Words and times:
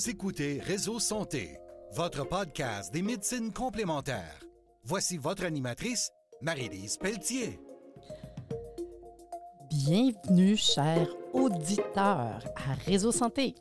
Vous 0.00 0.08
écoutez 0.08 0.60
Réseau 0.60 0.98
Santé, 0.98 1.58
votre 1.92 2.26
podcast 2.26 2.90
des 2.90 3.02
médecines 3.02 3.52
complémentaires. 3.52 4.40
Voici 4.82 5.18
votre 5.18 5.44
animatrice, 5.44 6.10
Marie-Lise 6.40 6.96
Pelletier. 6.96 7.60
Bienvenue, 9.68 10.56
chers 10.56 11.14
auditeurs, 11.34 12.42
à 12.56 12.72
Réseau 12.86 13.12
Santé. 13.12 13.54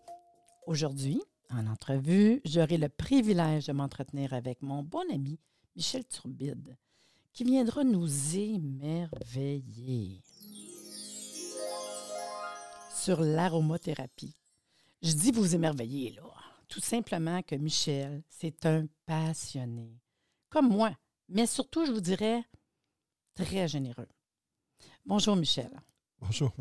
Aujourd'hui, 0.65 1.21
en 1.49 1.67
entrevue, 1.67 2.39
j'aurai 2.45 2.77
le 2.77 2.87
privilège 2.87 3.67
de 3.67 3.73
m'entretenir 3.73 4.33
avec 4.33 4.61
mon 4.61 4.81
bon 4.81 5.03
ami 5.13 5.41
Michel 5.75 6.05
Turbide, 6.05 6.77
qui 7.33 7.43
viendra 7.43 7.83
nous 7.83 8.37
émerveiller 8.37 10.21
sur 12.95 13.19
l'aromathérapie. 13.19 14.37
Je 15.01 15.13
dis 15.13 15.31
vous 15.31 15.55
émerveiller, 15.55 16.11
là. 16.11 16.23
Tout 16.67 16.81
simplement 16.81 17.41
que 17.41 17.55
Michel, 17.55 18.21
c'est 18.29 18.65
un 18.65 18.85
passionné, 19.05 19.97
comme 20.49 20.69
moi, 20.69 20.95
mais 21.27 21.47
surtout, 21.47 21.85
je 21.85 21.91
vous 21.91 22.01
dirais, 22.01 22.43
très 23.33 23.67
généreux. 23.67 24.07
Bonjour, 25.05 25.35
Michel. 25.35 25.71
Bonjour, 26.19 26.51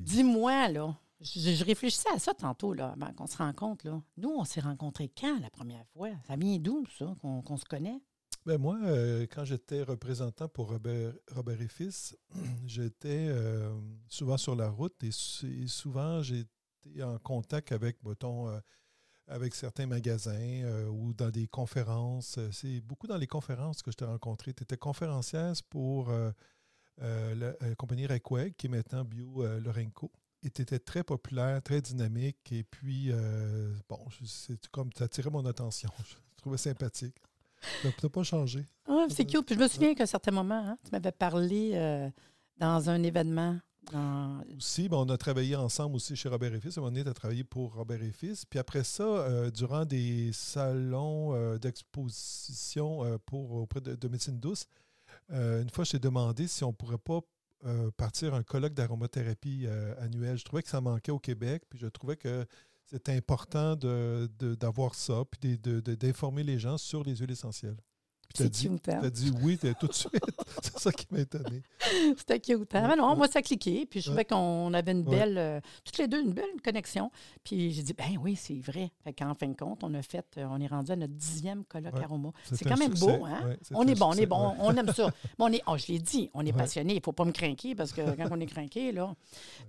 Dis-moi, 0.00 0.68
là, 0.68 0.98
je, 1.20 1.64
réfléchissais 1.64 2.10
à 2.12 2.18
ça 2.18 2.34
tantôt, 2.34 2.74
là, 2.74 2.88
avant 2.90 3.12
qu'on 3.12 3.26
se 3.26 3.38
rencontre, 3.38 3.86
là. 3.86 4.02
Nous, 4.16 4.30
on 4.30 4.44
s'est 4.44 4.60
rencontrés 4.60 5.08
quand 5.08 5.38
la 5.40 5.50
première 5.50 5.86
fois? 5.92 6.10
Ça 6.26 6.36
vient 6.36 6.58
d'où, 6.58 6.84
ça, 6.98 7.14
qu'on 7.20 7.56
se 7.56 7.64
connaît? 7.64 8.00
Ben 8.46 8.58
moi, 8.58 8.78
euh, 8.82 9.26
quand 9.28 9.44
j'étais 9.44 9.82
représentant 9.82 10.48
pour 10.48 10.68
Robert, 10.68 11.14
Robert 11.32 11.60
et 11.60 11.68
Fils, 11.68 12.16
j'étais 12.66 13.26
euh, 13.28 13.76
souvent 14.08 14.36
sur 14.36 14.54
la 14.54 14.70
route 14.70 15.02
et, 15.02 15.10
souvent 15.10 16.22
en 17.02 17.18
contact 17.18 17.72
avec, 17.72 18.02
mettons, 18.04 18.48
euh, 18.48 18.58
avec 19.26 19.54
certains 19.54 19.86
magasins 19.86 20.86
ou 20.88 21.12
dans 21.12 21.30
des 21.30 21.48
conférences. 21.48 22.38
C'est 22.52 22.80
beaucoup 22.80 23.06
dans 23.06 23.16
les 23.16 23.26
conférences 23.26 23.82
que 23.82 23.90
je 23.90 23.96
t'ai 23.96 24.04
rencontré. 24.04 24.54
Tu 24.54 24.62
étais 24.62 24.76
conférencière 24.76 25.52
pour 25.68 26.12
la, 26.98 27.52
compagnie 27.76 28.06
Requeg, 28.06 28.54
qui 28.56 28.66
est 28.66 28.70
maintenant 28.70 29.04
Bio 29.04 29.44
Lorenco. 29.58 30.12
Et 30.44 30.50
tu 30.50 30.62
étais 30.62 30.78
très 30.78 31.02
populaire, 31.02 31.60
très 31.60 31.80
dynamique. 31.80 32.52
Et 32.52 32.62
puis, 32.62 33.10
bon, 33.88 33.98
c'est 34.24 34.64
comme 34.68 34.92
tu 34.92 35.02
attirais 35.02 35.30
mon 35.30 35.44
attention. 35.44 35.90
Je 36.08 36.36
trouvais 36.36 36.58
sympathique. 36.58 37.16
Ça 37.82 37.88
n'a 38.02 38.08
pas 38.08 38.22
changé. 38.22 38.64
C'est 39.08 39.24
cute. 39.24 39.46
Puis 39.46 39.54
je 39.54 39.60
me 39.60 39.68
souviens 39.68 39.94
qu'à 39.94 40.04
un 40.04 40.06
certain 40.06 40.32
moment, 40.32 40.62
hein, 40.66 40.78
tu 40.84 40.90
m'avais 40.92 41.12
parlé 41.12 41.72
euh, 41.74 42.08
dans 42.58 42.90
un 42.90 43.02
événement. 43.02 43.58
Aussi, 44.56 44.88
ben, 44.88 44.96
on 44.96 45.08
a 45.08 45.16
travaillé 45.16 45.54
ensemble 45.56 45.96
aussi 45.96 46.16
chez 46.16 46.28
Robert 46.28 46.52
et 46.54 46.60
Fils. 46.60 46.78
À 46.78 47.14
travailler 47.14 47.44
pour 47.44 47.74
Robert 47.74 48.02
et 48.02 48.10
Fils. 48.10 48.44
Puis 48.44 48.58
après 48.58 48.84
ça, 48.84 49.04
euh, 49.04 49.50
durant 49.50 49.84
des 49.84 50.32
salons 50.32 51.34
euh, 51.34 51.58
d'exposition 51.58 53.18
pour 53.26 53.52
auprès 53.52 53.80
de, 53.80 54.08
médecine 54.08 54.38
douce, 54.38 54.66
une 55.30 55.70
fois, 55.70 55.84
je 55.84 55.92
t'ai 55.92 55.98
demandé 55.98 56.46
si 56.46 56.64
on 56.64 56.68
ne 56.68 56.72
pourrait 56.72 56.98
pas 56.98 57.20
partir 57.96 58.34
un 58.34 58.42
colloque 58.42 58.74
d'aromathérapie 58.74 59.66
annuel. 59.98 60.38
Je 60.38 60.44
trouvais 60.44 60.62
que 60.62 60.68
ça 60.68 60.80
manquait 60.80 61.12
au 61.12 61.18
Québec, 61.18 61.64
puis 61.68 61.78
je 61.78 61.86
trouvais 61.86 62.16
que 62.16 62.46
c'est 62.86 63.08
important 63.08 63.74
d'avoir 63.74 64.90
de, 64.90 64.96
ça, 64.96 65.24
puis 65.28 65.58
d'informer 65.58 66.44
les 66.44 66.58
gens 66.58 66.78
sur 66.78 67.02
les 67.02 67.16
huiles 67.16 67.32
essentielles. 67.32 67.76
Tu 68.34 68.42
as 68.42 68.48
dit, 68.48 68.70
as 68.88 69.10
dit 69.10 69.32
oui 69.42 69.58
tout 69.78 69.86
de 69.86 69.92
suite. 69.92 70.12
c'est 70.62 70.78
ça 70.78 70.92
qui 70.92 71.06
m'a 71.10 71.20
étonné. 71.20 71.62
C'était 72.16 72.40
cute. 72.40 72.74
Hein? 72.74 72.96
non, 72.96 73.16
moi, 73.16 73.28
ça 73.28 73.38
a 73.38 73.42
cliqué. 73.42 73.86
Puis 73.86 74.00
je 74.00 74.06
trouvais 74.06 74.24
qu'on 74.24 74.72
avait 74.74 74.92
une 74.92 75.04
belle, 75.04 75.38
euh, 75.38 75.60
toutes 75.84 75.98
les 75.98 76.08
deux, 76.08 76.22
une 76.22 76.32
belle 76.32 76.60
connexion. 76.62 77.10
Puis 77.44 77.72
j'ai 77.72 77.82
dit, 77.82 77.92
ben 77.92 78.18
oui, 78.20 78.36
c'est 78.36 78.58
vrai. 78.58 78.90
Fait 79.04 79.12
qu'en 79.12 79.34
fin 79.34 79.48
de 79.48 79.56
compte, 79.56 79.82
on 79.82 79.94
a 79.94 80.02
fait, 80.02 80.26
euh, 80.38 80.46
on 80.50 80.60
est 80.60 80.66
rendu 80.66 80.92
à 80.92 80.96
notre 80.96 81.14
dixième 81.14 81.64
colloque 81.64 81.98
aroma. 82.00 82.30
C'est 82.44 82.64
quand 82.64 82.76
même 82.76 82.94
beau, 82.94 83.24
hein? 83.24 83.56
on 83.72 83.86
est 83.86 83.94
bon, 83.94 84.10
on 84.10 84.14
est 84.14 84.26
bon, 84.26 84.54
on 84.58 84.74
aime 84.74 84.92
ça. 84.92 85.10
Bon, 85.38 85.46
on 85.46 85.52
est, 85.52 85.62
oh, 85.66 85.76
je 85.76 85.92
l'ai 85.92 85.98
dit, 85.98 86.30
on 86.34 86.44
est 86.46 86.52
passionné. 86.52 86.94
Il 86.94 86.98
ne 86.98 87.02
faut 87.02 87.12
pas 87.12 87.24
me 87.24 87.32
craquer 87.32 87.74
parce 87.74 87.92
que 87.92 88.16
quand 88.16 88.28
on 88.30 88.40
est 88.40 88.46
craqué, 88.46 88.92
là. 88.92 89.14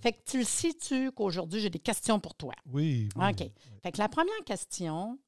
Fait 0.02 0.14
que 0.14 0.18
tu 0.26 0.40
le 0.40 0.44
sais-tu 0.46 1.12
qu'aujourd'hui, 1.12 1.60
j'ai 1.60 1.70
des 1.70 1.80
questions 1.80 2.20
pour 2.20 2.36
toi? 2.36 2.54
Oui. 2.72 3.10
oui 3.16 3.30
OK. 3.30 3.50
Fait 3.84 3.92
que 3.92 3.98
la 3.98 4.08
première 4.08 4.44
question, 4.46 5.20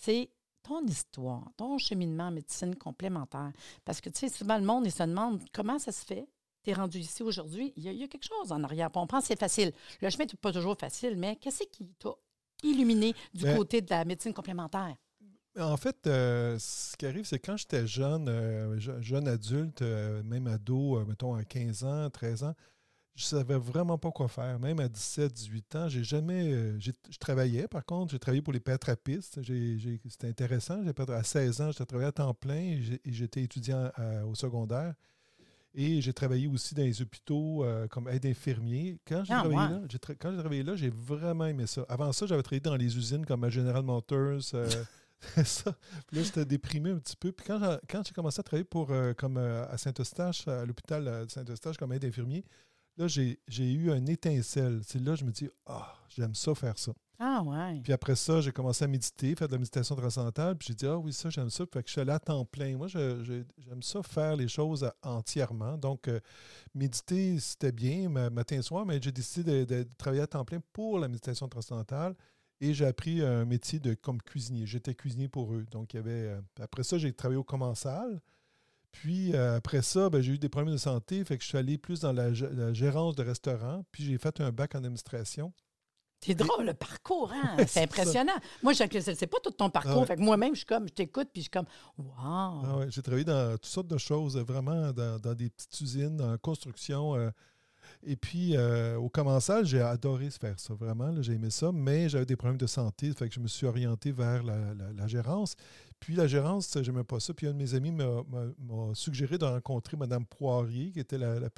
c'est 0.00 0.30
ton 0.68 0.86
histoire, 0.86 1.50
ton 1.56 1.78
cheminement 1.78 2.24
en 2.24 2.30
médecine 2.30 2.76
complémentaire. 2.76 3.52
Parce 3.84 4.00
que, 4.00 4.10
tu 4.10 4.18
sais, 4.20 4.28
souvent, 4.28 4.58
le 4.58 4.64
monde, 4.64 4.86
il 4.86 4.92
se 4.92 5.02
demande 5.02 5.42
comment 5.52 5.78
ça 5.78 5.92
se 5.92 6.04
fait? 6.04 6.28
Tu 6.62 6.70
es 6.70 6.74
rendu 6.74 6.98
ici 6.98 7.22
aujourd'hui, 7.22 7.72
il 7.76 7.84
y, 7.84 8.02
a 8.02 8.08
quelque 8.08 8.26
chose 8.26 8.52
en 8.52 8.62
arrière. 8.62 8.90
On 8.94 9.06
pense 9.06 9.22
que 9.22 9.28
c'est 9.28 9.40
facile. 9.40 9.72
Le 10.02 10.10
chemin 10.10 10.24
n'est 10.24 10.38
pas 10.40 10.52
toujours 10.52 10.76
facile, 10.78 11.16
mais 11.16 11.36
qu'est-ce 11.36 11.64
qui 11.64 11.86
t'a 11.98 12.10
illuminé 12.62 13.14
du 13.32 13.44
ben 13.44 13.56
côté 13.56 13.80
de 13.80 13.88
la 13.88 14.04
médecine 14.04 14.34
complémentaire? 14.34 14.96
En 15.58 15.76
fait, 15.76 16.06
euh, 16.06 16.56
ce 16.58 16.96
qui 16.96 17.06
arrive, 17.06 17.24
c'est 17.24 17.38
quand 17.38 17.56
j'étais 17.56 17.86
jeune, 17.86 18.28
euh, 18.28 18.78
jeune 18.78 19.26
adulte, 19.26 19.82
euh, 19.82 20.22
même 20.22 20.46
ado, 20.46 21.04
mettons 21.06 21.34
à 21.34 21.44
15 21.44 21.84
ans, 21.84 22.10
13 22.10 22.44
ans, 22.44 22.54
je 23.18 23.24
savais 23.24 23.58
vraiment 23.58 23.98
pas 23.98 24.12
quoi 24.12 24.28
faire. 24.28 24.60
Même 24.60 24.78
à 24.78 24.88
17, 24.88 25.32
18 25.32 25.74
ans, 25.74 25.88
j'ai 25.88 26.04
jamais. 26.04 26.52
Euh, 26.52 26.78
je 26.78 27.18
travaillais, 27.18 27.66
par 27.66 27.84
contre, 27.84 28.12
j'ai 28.12 28.18
travaillé 28.20 28.42
pour 28.42 28.52
les 28.52 28.60
pétrapistes. 28.60 29.40
C'était 30.08 30.28
intéressant. 30.28 30.80
À 30.86 31.22
16 31.24 31.60
ans, 31.60 31.70
j'ai 31.72 31.84
travaillé 31.84 32.08
à 32.08 32.12
temps 32.12 32.32
plein 32.32 32.78
et 33.04 33.12
j'étais 33.12 33.42
étudiant 33.42 33.90
au 34.24 34.36
secondaire. 34.36 34.94
Et 35.74 36.00
j'ai 36.00 36.12
travaillé 36.12 36.46
aussi 36.46 36.74
dans 36.76 36.82
les 36.82 37.02
hôpitaux 37.02 37.64
euh, 37.64 37.88
comme 37.88 38.08
aide 38.08 38.24
infirmier. 38.24 39.00
Quand 39.06 39.24
j'ai 39.24 39.34
ah, 39.34 39.42
travaillé, 39.42 40.62
là, 40.62 40.76
j'ai 40.76 40.90
vraiment 40.90 41.46
aimé 41.46 41.66
ça. 41.66 41.84
Avant 41.88 42.12
ça, 42.12 42.26
j'avais 42.26 42.42
travaillé 42.42 42.60
dans 42.60 42.76
les 42.76 42.96
usines 42.96 43.26
comme 43.26 43.42
à 43.42 43.50
General 43.50 43.82
Motors. 43.82 44.42
Euh, 44.54 44.68
ça. 45.44 45.74
Puis 46.06 46.16
là, 46.16 46.22
j'étais 46.22 46.44
déprimé 46.44 46.90
un 46.90 46.98
petit 46.98 47.16
peu. 47.16 47.32
Puis 47.32 47.46
quand 47.48 48.06
j'ai 48.06 48.14
commencé 48.14 48.38
à 48.38 48.44
travailler 48.44 48.64
pour, 48.64 48.92
comme 49.16 49.38
à 49.38 49.76
Saint-Eustache, 49.76 50.46
à 50.46 50.64
l'hôpital 50.64 51.26
de 51.26 51.30
Saint-Eustache 51.30 51.76
comme 51.76 51.92
aide 51.92 52.04
infirmier, 52.04 52.44
là, 52.98 53.06
j'ai 53.06 53.38
eu 53.72 53.90
un 53.90 54.04
étincelle. 54.06 54.80
C'est 54.84 55.00
là 55.00 55.12
que 55.12 55.20
je 55.20 55.24
me 55.24 55.30
dis, 55.30 55.48
ah, 55.66 55.94
j'aime 56.08 56.34
ça 56.34 56.54
faire 56.54 56.78
ça. 56.78 56.92
Ah 57.20 57.42
ouais. 57.42 57.80
Puis 57.82 57.92
après 57.92 58.14
ça, 58.14 58.40
j'ai 58.40 58.52
commencé 58.52 58.84
à 58.84 58.88
méditer, 58.88 59.34
faire 59.34 59.48
de 59.48 59.52
la 59.52 59.58
méditation 59.58 59.96
transcendantale. 59.96 60.56
Puis 60.56 60.68
j'ai 60.68 60.74
dit, 60.74 60.86
ah 60.86 60.96
oui, 60.96 61.12
ça, 61.12 61.30
j'aime 61.30 61.50
ça. 61.50 61.64
Fait 61.72 61.82
que 61.82 61.88
je 61.88 61.92
suis 61.92 62.00
allé 62.00 62.12
à 62.12 62.18
temps 62.20 62.44
plein. 62.44 62.76
Moi, 62.76 62.86
j'aime 62.86 63.82
ça 63.82 64.02
faire 64.02 64.36
les 64.36 64.46
choses 64.46 64.88
entièrement. 65.02 65.76
Donc, 65.76 66.06
euh, 66.06 66.20
méditer, 66.74 67.40
c'était 67.40 67.72
bien, 67.72 68.08
matin 68.08 68.58
et 68.58 68.62
soir, 68.62 68.86
mais 68.86 69.00
j'ai 69.02 69.10
décidé 69.10 69.66
de, 69.66 69.82
de, 69.82 69.88
travailler 69.96 70.22
à 70.22 70.26
temps 70.28 70.44
plein 70.44 70.60
pour 70.72 70.98
la 70.98 71.08
méditation 71.08 71.48
transcendantale. 71.48 72.14
Et 72.60 72.74
j'ai 72.74 72.86
appris 72.86 73.22
un 73.22 73.44
métier 73.44 73.78
de 73.80 73.94
comme 73.94 74.20
cuisinier. 74.20 74.66
J'étais 74.66 74.94
cuisinier 74.94 75.28
pour 75.28 75.52
eux. 75.54 75.64
Donc, 75.70 75.94
il 75.94 75.96
y 75.96 76.00
avait. 76.00 76.10
Euh, 76.10 76.40
après 76.60 76.84
ça, 76.84 76.98
j'ai 76.98 77.12
travaillé 77.12 77.38
au 77.38 77.44
commensal. 77.44 78.20
Puis 78.92 79.34
euh, 79.34 79.56
après 79.56 79.82
ça, 79.82 80.08
ben, 80.10 80.20
j'ai 80.20 80.32
eu 80.32 80.38
des 80.38 80.48
problèmes 80.48 80.72
de 80.72 80.78
santé, 80.78 81.24
fait 81.24 81.36
que 81.36 81.42
je 81.42 81.48
suis 81.48 81.58
allé 81.58 81.78
plus 81.78 82.00
dans 82.00 82.12
la, 82.12 82.32
gérance 82.72 83.14
de 83.16 83.22
restaurant, 83.22 83.84
puis 83.92 84.04
j'ai 84.04 84.18
fait 84.18 84.40
un 84.40 84.50
bac 84.50 84.74
en 84.74 84.78
administration. 84.78 85.52
C'est 86.20 86.34
drôle, 86.34 86.66
le 86.66 86.74
parcours, 86.74 87.32
hein? 87.32 87.56
c'est 87.68 87.82
impressionnant. 87.82 88.32
Moi, 88.62 88.72
je 88.72 88.82
ne 88.82 89.14
sais 89.14 89.26
pas 89.28 89.38
tout 89.40 89.52
ton 89.52 89.70
parcours. 89.70 90.02
Ah 90.02 90.06
fait 90.06 90.16
que 90.16 90.20
moi-même, 90.20 90.52
je 90.52 90.58
suis 90.58 90.66
comme, 90.66 90.88
je 90.88 90.92
t'écoute, 90.94 91.28
puis 91.32 91.42
je 91.42 91.44
suis 91.44 91.50
comme, 91.50 91.66
wow! 91.96 92.06
Ah 92.18 92.80
j'ai 92.88 93.02
travaillé 93.02 93.24
dans 93.24 93.52
toutes 93.52 93.66
sortes 93.66 93.86
de 93.86 93.98
choses, 93.98 94.36
vraiment, 94.36 94.92
dans, 94.92 95.34
des 95.34 95.48
petites 95.48 95.80
usines, 95.80 96.20
en 96.20 96.36
construction. 96.38 97.14
Euh, 97.14 97.30
et 98.02 98.16
puis, 98.16 98.56
euh, 98.56 98.96
au 98.96 99.08
commençage, 99.08 99.68
j'ai 99.68 99.80
adoré 99.80 100.30
faire 100.30 100.58
ça, 100.58 100.74
vraiment. 100.74 101.20
J'ai 101.22 101.34
aimé 101.34 101.50
ça, 101.50 101.72
mais 101.72 102.08
j'avais 102.08 102.26
des 102.26 102.36
problèmes 102.36 102.58
de 102.58 102.66
santé, 102.66 103.12
fait 103.12 103.28
que 103.28 103.34
je 103.34 103.40
me 103.40 103.48
suis 103.48 103.66
orienté 103.66 104.12
vers 104.12 104.42
la, 104.42 105.06
gérance. 105.06 105.56
Puis 106.00 106.14
la 106.14 106.26
gérance, 106.26 106.70
je 106.74 106.90
n'aimais 106.90 107.04
pas 107.04 107.20
ça. 107.20 107.34
Puis 107.34 107.46
un 107.46 107.52
de 107.52 107.58
mes 107.58 107.74
amis 107.74 107.90
m'a 107.90 108.24
suggéré 108.94 109.38
de 109.38 109.44
rencontrer 109.44 109.96
Mme 109.96 110.24
Poirier, 110.26 110.90
qui 110.92 111.00
était 111.00 111.18
la, 111.18 111.50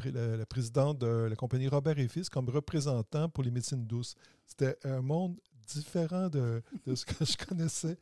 présidente 0.47 0.99
de 0.99 1.27
la 1.29 1.37
compagnie 1.37 1.69
Robert 1.69 1.99
et 1.99 2.09
Fils, 2.09 2.29
comme 2.29 2.49
représentant 2.49 3.29
pour 3.29 3.45
les 3.45 3.51
médecines 3.51 3.87
douces. 3.87 4.15
C'était 4.47 4.77
un 4.85 5.03
monde 5.03 5.37
différent 5.67 6.29
de, 6.29 6.63
ce 6.95 7.05
que 7.05 7.25
je 7.25 7.37
connaissais. 7.37 7.97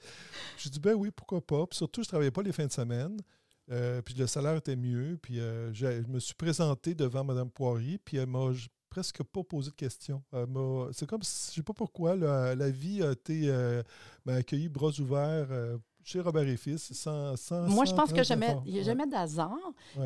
J'ai 0.56 0.70
dit, 0.70 0.80
ben 0.80 0.94
oui, 0.94 1.10
pourquoi 1.10 1.44
pas? 1.44 1.66
Puis 1.66 1.76
surtout, 1.76 2.02
je 2.02 2.08
travaillais 2.08 2.30
pas 2.30 2.42
les 2.42 2.52
fins 2.52 2.66
de 2.66 2.72
semaine. 2.72 3.20
Euh, 3.70 4.00
puis 4.00 4.14
le 4.14 4.26
salaire 4.26 4.56
était 4.56 4.76
mieux. 4.76 5.18
Puis 5.20 5.40
euh, 5.40 5.72
je 5.74 6.06
me 6.08 6.20
suis 6.20 6.34
présenté 6.34 6.94
devant 6.94 7.24
Mme 7.24 7.50
Poirier, 7.50 7.98
puis 7.98 8.16
elle 8.16 8.28
m'a 8.28 8.50
presque 8.88 9.22
pas 9.22 9.42
posé 9.42 9.70
de 9.70 9.76
questions. 9.76 10.22
C'est 10.92 11.06
comme, 11.06 11.22
je 11.22 11.28
ne 11.28 11.54
sais 11.54 11.62
pas 11.62 11.74
pourquoi, 11.74 12.16
la 12.16 12.70
vie 12.70 13.02
a 13.02 13.12
été 13.12 13.50
euh, 13.50 13.82
m'a 14.24 14.34
accueilli 14.34 14.68
bras 14.68 14.90
ouverts 14.98 15.48
chez 16.08 16.20
Robert 16.20 16.48
et 16.48 16.56
Fils, 16.56 16.92
sans. 16.92 17.36
sans 17.36 17.68
Moi, 17.68 17.84
je 17.84 17.94
pense 17.94 18.12
que 18.12 18.22
jamais, 18.22 18.56
il 18.66 18.74
n'y 18.74 18.80
a 18.80 18.82
jamais 18.82 19.06
d'hasard. 19.06 19.56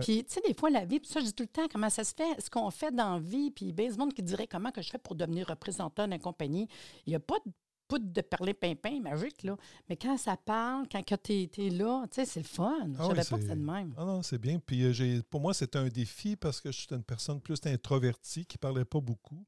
Puis, 0.01 0.25
tu 0.25 0.35
sais, 0.35 0.41
des 0.47 0.55
fois, 0.55 0.71
la 0.71 0.85
vie, 0.85 0.99
puis 1.01 1.09
ça, 1.09 1.21
je 1.21 1.27
dis 1.27 1.35
tout 1.35 1.45
le 1.45 1.49
temps 1.49 1.69
comment 1.71 1.91
ça 1.91 2.05
se 2.05 2.15
fait, 2.15 2.41
ce 2.41 2.51
qu'on 2.51 2.71
fait 2.71 2.91
dans 2.91 3.15
la 3.15 3.21
vie, 3.21 3.51
puis 3.51 3.73
bien, 3.73 3.91
ce 3.91 3.97
monde 3.97 4.13
qui 4.13 4.23
dirait 4.23 4.47
comment 4.47 4.71
que 4.71 4.83
je 4.83 4.91
fais 4.91 4.99
pour 4.99 5.15
devenir 5.15 5.47
représentant 5.47 6.09
d'une 6.09 6.19
compagnie. 6.19 6.69
Il 7.07 7.11
n'y 7.11 7.17
a 7.17 7.21
pas 7.21 7.37
de 7.47 7.53
de 7.99 8.21
parler 8.21 8.55
pimpin 8.55 9.01
magique, 9.01 9.43
là. 9.43 9.57
Mais 9.89 9.97
quand 9.97 10.17
ça 10.17 10.37
parle, 10.37 10.87
quand 10.91 11.03
tu 11.23 11.33
es, 11.33 11.71
là, 11.71 12.05
tu 12.11 12.15
sais, 12.17 12.25
c'est 12.25 12.41
le 12.41 12.47
fun. 12.47 12.75
Je 12.87 12.97
ah 12.99 13.07
savais 13.09 13.25
pas 13.25 13.37
que 13.37 13.43
c'était 13.43 13.57
de 13.57 13.61
même. 13.61 13.95
Ah 13.97 14.05
non, 14.05 14.23
c'est 14.23 14.39
bien. 14.39 14.59
Puis 14.59 14.85
euh, 14.85 15.21
pour 15.29 15.41
moi, 15.41 15.55
c'était 15.55 15.79
un 15.79 15.89
défi 15.89 16.37
parce 16.37 16.61
que 16.61 16.71
je 16.73 16.79
suis 16.79 16.89
une 16.91 17.05
personne 17.05 17.41
plus 17.41 17.59
introvertie 17.65 18.47
qui 18.47 18.57
ne 18.57 18.61
parlait 18.61 18.85
pas 18.85 19.01
beaucoup. 19.01 19.45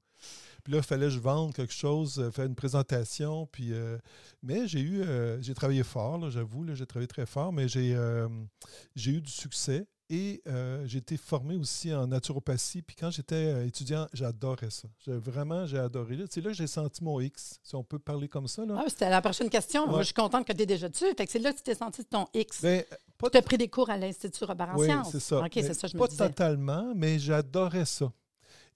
Puis 0.65 0.73
là, 0.73 0.79
il 0.79 0.83
fallait 0.83 1.07
que 1.07 1.13
je 1.13 1.21
vende 1.21 1.53
quelque 1.53 1.75
chose, 1.75 2.19
euh, 2.19 2.31
faire 2.31 2.47
une 2.47 2.55
présentation. 2.55 3.47
Puis, 3.53 3.73
euh, 3.73 3.99
mais 4.43 4.67
j'ai 4.67 4.81
eu, 4.81 5.03
euh, 5.03 5.41
j'ai 5.43 5.53
travaillé 5.53 5.85
fort, 5.85 6.31
j'avoue, 6.31 6.65
j'ai 6.75 6.87
travaillé 6.87 7.07
très 7.07 7.27
fort, 7.27 7.53
mais 7.53 7.69
j'ai, 7.69 7.91
eu 7.93 9.21
du 9.21 9.31
succès. 9.31 9.87
Et 10.11 10.43
j'ai 10.85 10.99
été 10.99 11.17
formé 11.17 11.57
aussi 11.57 11.93
en 11.93 12.07
naturopathie. 12.07 12.83
Puis 12.83 12.95
quand 12.95 13.11
j'étais 13.11 13.67
étudiant, 13.67 14.07
j'adorais 14.13 14.71
ça. 14.71 14.87
vraiment, 15.07 15.67
j'ai 15.67 15.79
adoré. 15.79 16.17
C'est 16.31 16.41
là 16.41 16.51
que 16.51 16.57
j'ai 16.57 16.67
senti 16.67 17.03
mon 17.03 17.21
X, 17.21 17.59
si 17.63 17.75
on 17.75 17.83
peut 17.83 17.99
parler 17.99 18.29
comme 18.29 18.47
ça. 18.47 18.65
Là. 18.65 18.77
Ah, 18.79 18.85
c'était 18.89 19.11
la 19.11 19.23
prochaine 19.23 19.49
question. 19.49 19.89
Moi, 19.89 20.01
je 20.01 20.07
suis 20.07 20.15
contente 20.15 20.47
que 20.47 20.53
tu 20.53 20.63
es 20.63 20.67
déjà 20.67 20.89
dessus. 20.89 21.07
Fait 21.17 21.27
que 21.27 21.33
c'est 21.33 21.39
là 21.39 21.53
que 21.53 21.57
tu 21.57 21.65
t'es 21.65 21.75
senti 21.75 22.05
ton 22.05 22.27
X. 22.35 22.61
Ben, 22.63 22.85
tu 23.33 23.39
as 23.39 23.43
pris 23.43 23.59
des 23.59 23.69
cours 23.69 23.91
à 23.91 23.97
l'Institut 23.97 24.45
Robert 24.45 24.71
en 24.71 24.79
oui, 24.79 24.89
c'est 25.11 25.21
ça. 25.21 25.43
c'est 25.53 25.75
ça, 25.75 25.89
je 25.89 25.97
Pas 25.97 26.09
totalement, 26.09 26.93
mais 26.95 27.19
j'adorais 27.19 27.87
ça. 27.87 28.13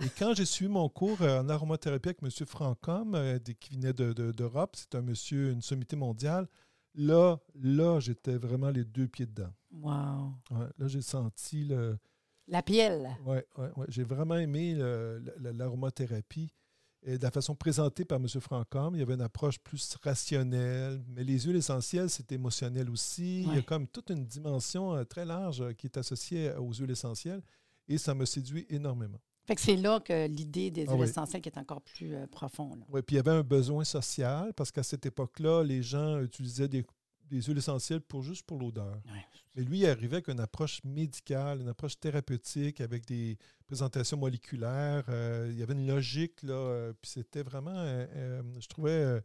Et 0.04 0.08
quand 0.16 0.34
j'ai 0.34 0.44
suivi 0.44 0.70
mon 0.70 0.88
cours 0.88 1.22
euh, 1.22 1.40
en 1.40 1.48
aromathérapie 1.48 2.10
avec 2.10 2.22
M. 2.22 2.30
Francom, 2.46 3.14
euh, 3.14 3.38
qui 3.38 3.74
venait 3.74 3.92
d'Europe, 3.92 4.76
c'est 4.76 4.94
un 4.94 5.02
monsieur, 5.02 5.50
une 5.50 5.62
sommité 5.62 5.96
mondiale, 5.96 6.46
là, 6.94 7.38
là, 7.54 7.98
j'étais 7.98 8.36
vraiment 8.36 8.70
les 8.70 8.84
deux 8.84 9.08
pieds 9.08 9.26
dedans. 9.26 9.52
Wow. 9.72 10.34
là, 10.78 10.88
j'ai 10.88 11.02
senti 11.02 11.64
le. 11.64 11.98
La 12.46 12.62
pielle. 12.62 13.10
Oui, 13.26 13.36
ouais, 13.58 13.70
ouais. 13.76 13.86
j'ai 13.88 14.04
vraiment 14.04 14.36
aimé 14.36 14.74
l'aromathérapie. 15.36 16.50
Et 17.02 17.16
de 17.16 17.22
la 17.22 17.30
façon 17.30 17.54
présentée 17.54 18.04
par 18.04 18.18
M. 18.18 18.26
Francom, 18.40 18.94
il 18.94 18.98
y 18.98 19.02
avait 19.02 19.14
une 19.14 19.20
approche 19.20 19.58
plus 19.60 19.96
rationnelle, 20.02 21.02
mais 21.06 21.22
les 21.22 21.40
huiles 21.40 21.56
essentielles, 21.56 22.10
c'est 22.10 22.32
émotionnel 22.32 22.90
aussi. 22.90 23.42
Il 23.42 23.54
y 23.54 23.58
a 23.58 23.62
comme 23.62 23.86
toute 23.86 24.10
une 24.10 24.24
dimension 24.24 24.94
euh, 24.94 25.04
très 25.04 25.24
large 25.24 25.74
qui 25.74 25.86
est 25.86 25.96
associée 25.96 26.52
aux 26.54 26.72
huiles 26.72 26.90
essentielles 26.90 27.42
et 27.86 27.98
ça 27.98 28.14
me 28.14 28.24
séduit 28.24 28.66
énormément. 28.68 29.20
Fait 29.48 29.54
que 29.54 29.62
c'est 29.62 29.76
là 29.76 29.98
que 29.98 30.26
l'idée 30.26 30.70
des 30.70 30.84
ah 30.90 30.92
huiles 30.92 31.04
essentielles 31.04 31.40
est 31.46 31.56
encore 31.56 31.80
plus 31.80 32.14
euh, 32.14 32.26
profonde. 32.26 32.84
Oui, 32.90 33.00
puis 33.00 33.14
il 33.14 33.16
y 33.16 33.20
avait 33.20 33.30
un 33.30 33.42
besoin 33.42 33.82
social 33.82 34.52
parce 34.52 34.70
qu'à 34.70 34.82
cette 34.82 35.06
époque-là, 35.06 35.64
les 35.64 35.82
gens 35.82 36.20
utilisaient 36.20 36.68
des, 36.68 36.84
huiles 37.30 37.56
essentielles 37.56 38.02
pour 38.02 38.22
juste 38.22 38.44
pour 38.44 38.58
l'odeur. 38.58 39.00
Mais 39.54 39.62
lui, 39.62 39.78
il 39.78 39.86
arrivait 39.86 40.16
avec 40.16 40.28
une 40.28 40.40
approche 40.40 40.84
médicale, 40.84 41.62
une 41.62 41.68
approche 41.68 41.98
thérapeutique 41.98 42.82
avec 42.82 43.06
des 43.06 43.38
présentations 43.66 44.18
moléculaires. 44.18 45.04
Euh, 45.08 45.48
il 45.50 45.58
y 45.58 45.62
avait 45.62 45.72
une 45.72 45.86
logique, 45.86 46.42
là, 46.42 46.52
euh, 46.52 46.92
puis 47.00 47.10
c'était 47.10 47.42
vraiment, 47.42 47.82
je 47.82 48.68
trouvais 48.68 49.22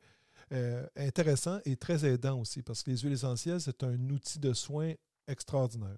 intéressant 0.95 1.59
et 1.65 1.75
très 1.75 2.05
aidant 2.05 2.39
aussi 2.39 2.61
parce 2.61 2.81
que 2.81 2.91
les 2.91 2.97
huiles 2.99 3.11
essentielles, 3.11 3.59
c'est 3.59 3.83
un 3.83 4.09
outil 4.09 4.39
de 4.39 4.53
soin 4.53 4.93
extraordinaire. 5.27 5.97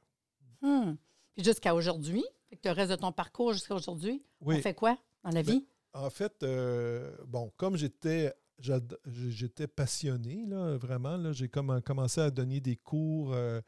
Hum. 0.64 0.98
Puis 1.36 1.44
jusqu'à 1.44 1.76
aujourd'hui, 1.76 2.26
le 2.64 2.72
reste 2.72 2.92
de 2.92 2.96
ton 2.96 3.12
parcours 3.12 3.54
jusqu'à 3.54 3.76
aujourd'hui, 3.76 4.24
on 4.42 4.56
fait 4.60 4.74
quoi 4.74 4.98
dans 5.24 5.32
la 5.32 5.42
vie? 5.42 5.66
Ben, 5.94 6.02
en 6.02 6.10
fait, 6.10 6.44
euh, 6.44 7.16
bon, 7.28 7.52
comme 7.58 7.78
j'étais 7.78 8.34
j'étais 8.60 9.68
passionné, 9.68 10.46
là, 10.48 10.78
vraiment, 10.78 11.18
là, 11.18 11.34
j'ai 11.34 11.50
commencé 11.50 12.22
à 12.22 12.32
donner 12.32 12.62
des 12.62 12.78
cours 12.78 13.34
euh, 13.34 13.60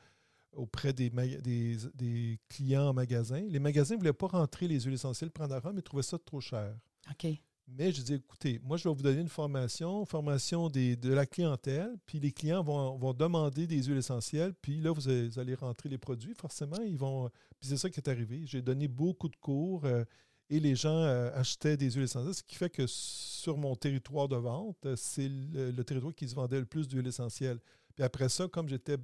auprès 0.53 0.93
des, 0.93 1.09
des, 1.09 2.39
clients 2.49 2.89
en 2.89 2.93
magasin. 2.93 3.41
Les 3.49 3.59
magasins 3.59 3.95
ne 3.95 3.99
voulaient 3.99 4.13
pas 4.13 4.27
rentrer 4.27 4.67
les 4.67 4.79
huiles 4.81 4.93
essentielles 4.93 5.31
prendre 5.31 5.53
arôme, 5.53 5.75
mais 5.75 5.81
trouvaient 5.81 6.03
ça 6.03 6.17
trop 6.17 6.39
cher. 6.39 6.73
OK. 7.11 7.27
Mais 7.67 7.91
je 7.91 8.01
dis, 8.01 8.13
écoutez, 8.13 8.59
moi, 8.63 8.77
je 8.77 8.87
vais 8.87 8.95
vous 8.95 9.01
donner 9.01 9.19
une 9.19 9.27
formation, 9.27 10.05
formation 10.05 10.69
de 10.69 11.13
la 11.13 11.25
clientèle, 11.25 11.93
puis 12.05 12.19
les 12.19 12.31
clients 12.31 12.63
vont, 12.63 12.97
vont, 12.97 13.13
demander 13.13 13.67
des 13.67 13.83
huiles 13.83 13.97
essentielles, 13.97 14.53
puis 14.61 14.79
là, 14.79 14.91
vous 14.91 15.09
allez 15.09 15.53
rentrer 15.55 15.89
les 15.89 15.97
produits, 15.97 16.33
forcément, 16.33 16.79
ils 16.85 16.97
vont... 16.97 17.29
Puis 17.59 17.69
c'est 17.69 17.77
ça 17.77 17.89
qui 17.89 17.99
est 17.99 18.09
arrivé. 18.09 18.43
J'ai 18.45 18.61
donné 18.61 18.87
beaucoup 18.87 19.27
de 19.27 19.35
cours 19.35 19.83
euh, 19.85 20.05
et 20.49 20.59
les 20.59 20.75
gens 20.75 21.01
euh, 21.01 21.29
achetaient 21.33 21.75
des 21.75 21.91
huiles 21.91 22.03
essentielles, 22.03 22.35
ce 22.35 22.43
qui 22.43 22.55
fait 22.55 22.69
que 22.69 22.87
sur 22.87 23.57
mon 23.57 23.75
territoire 23.75 24.29
de 24.29 24.37
vente, 24.37 24.87
c'est 24.95 25.27
le, 25.27 25.71
le 25.71 25.83
territoire 25.83 26.15
qui 26.15 26.29
se 26.29 26.35
vendait 26.35 26.59
le 26.59 26.65
plus 26.65 26.87
d'huiles 26.87 27.07
essentielles. 27.07 27.59
Puis 27.95 28.03
après 28.03 28.29
ça, 28.29 28.47
comme 28.47 28.69
j'étais 28.69 28.97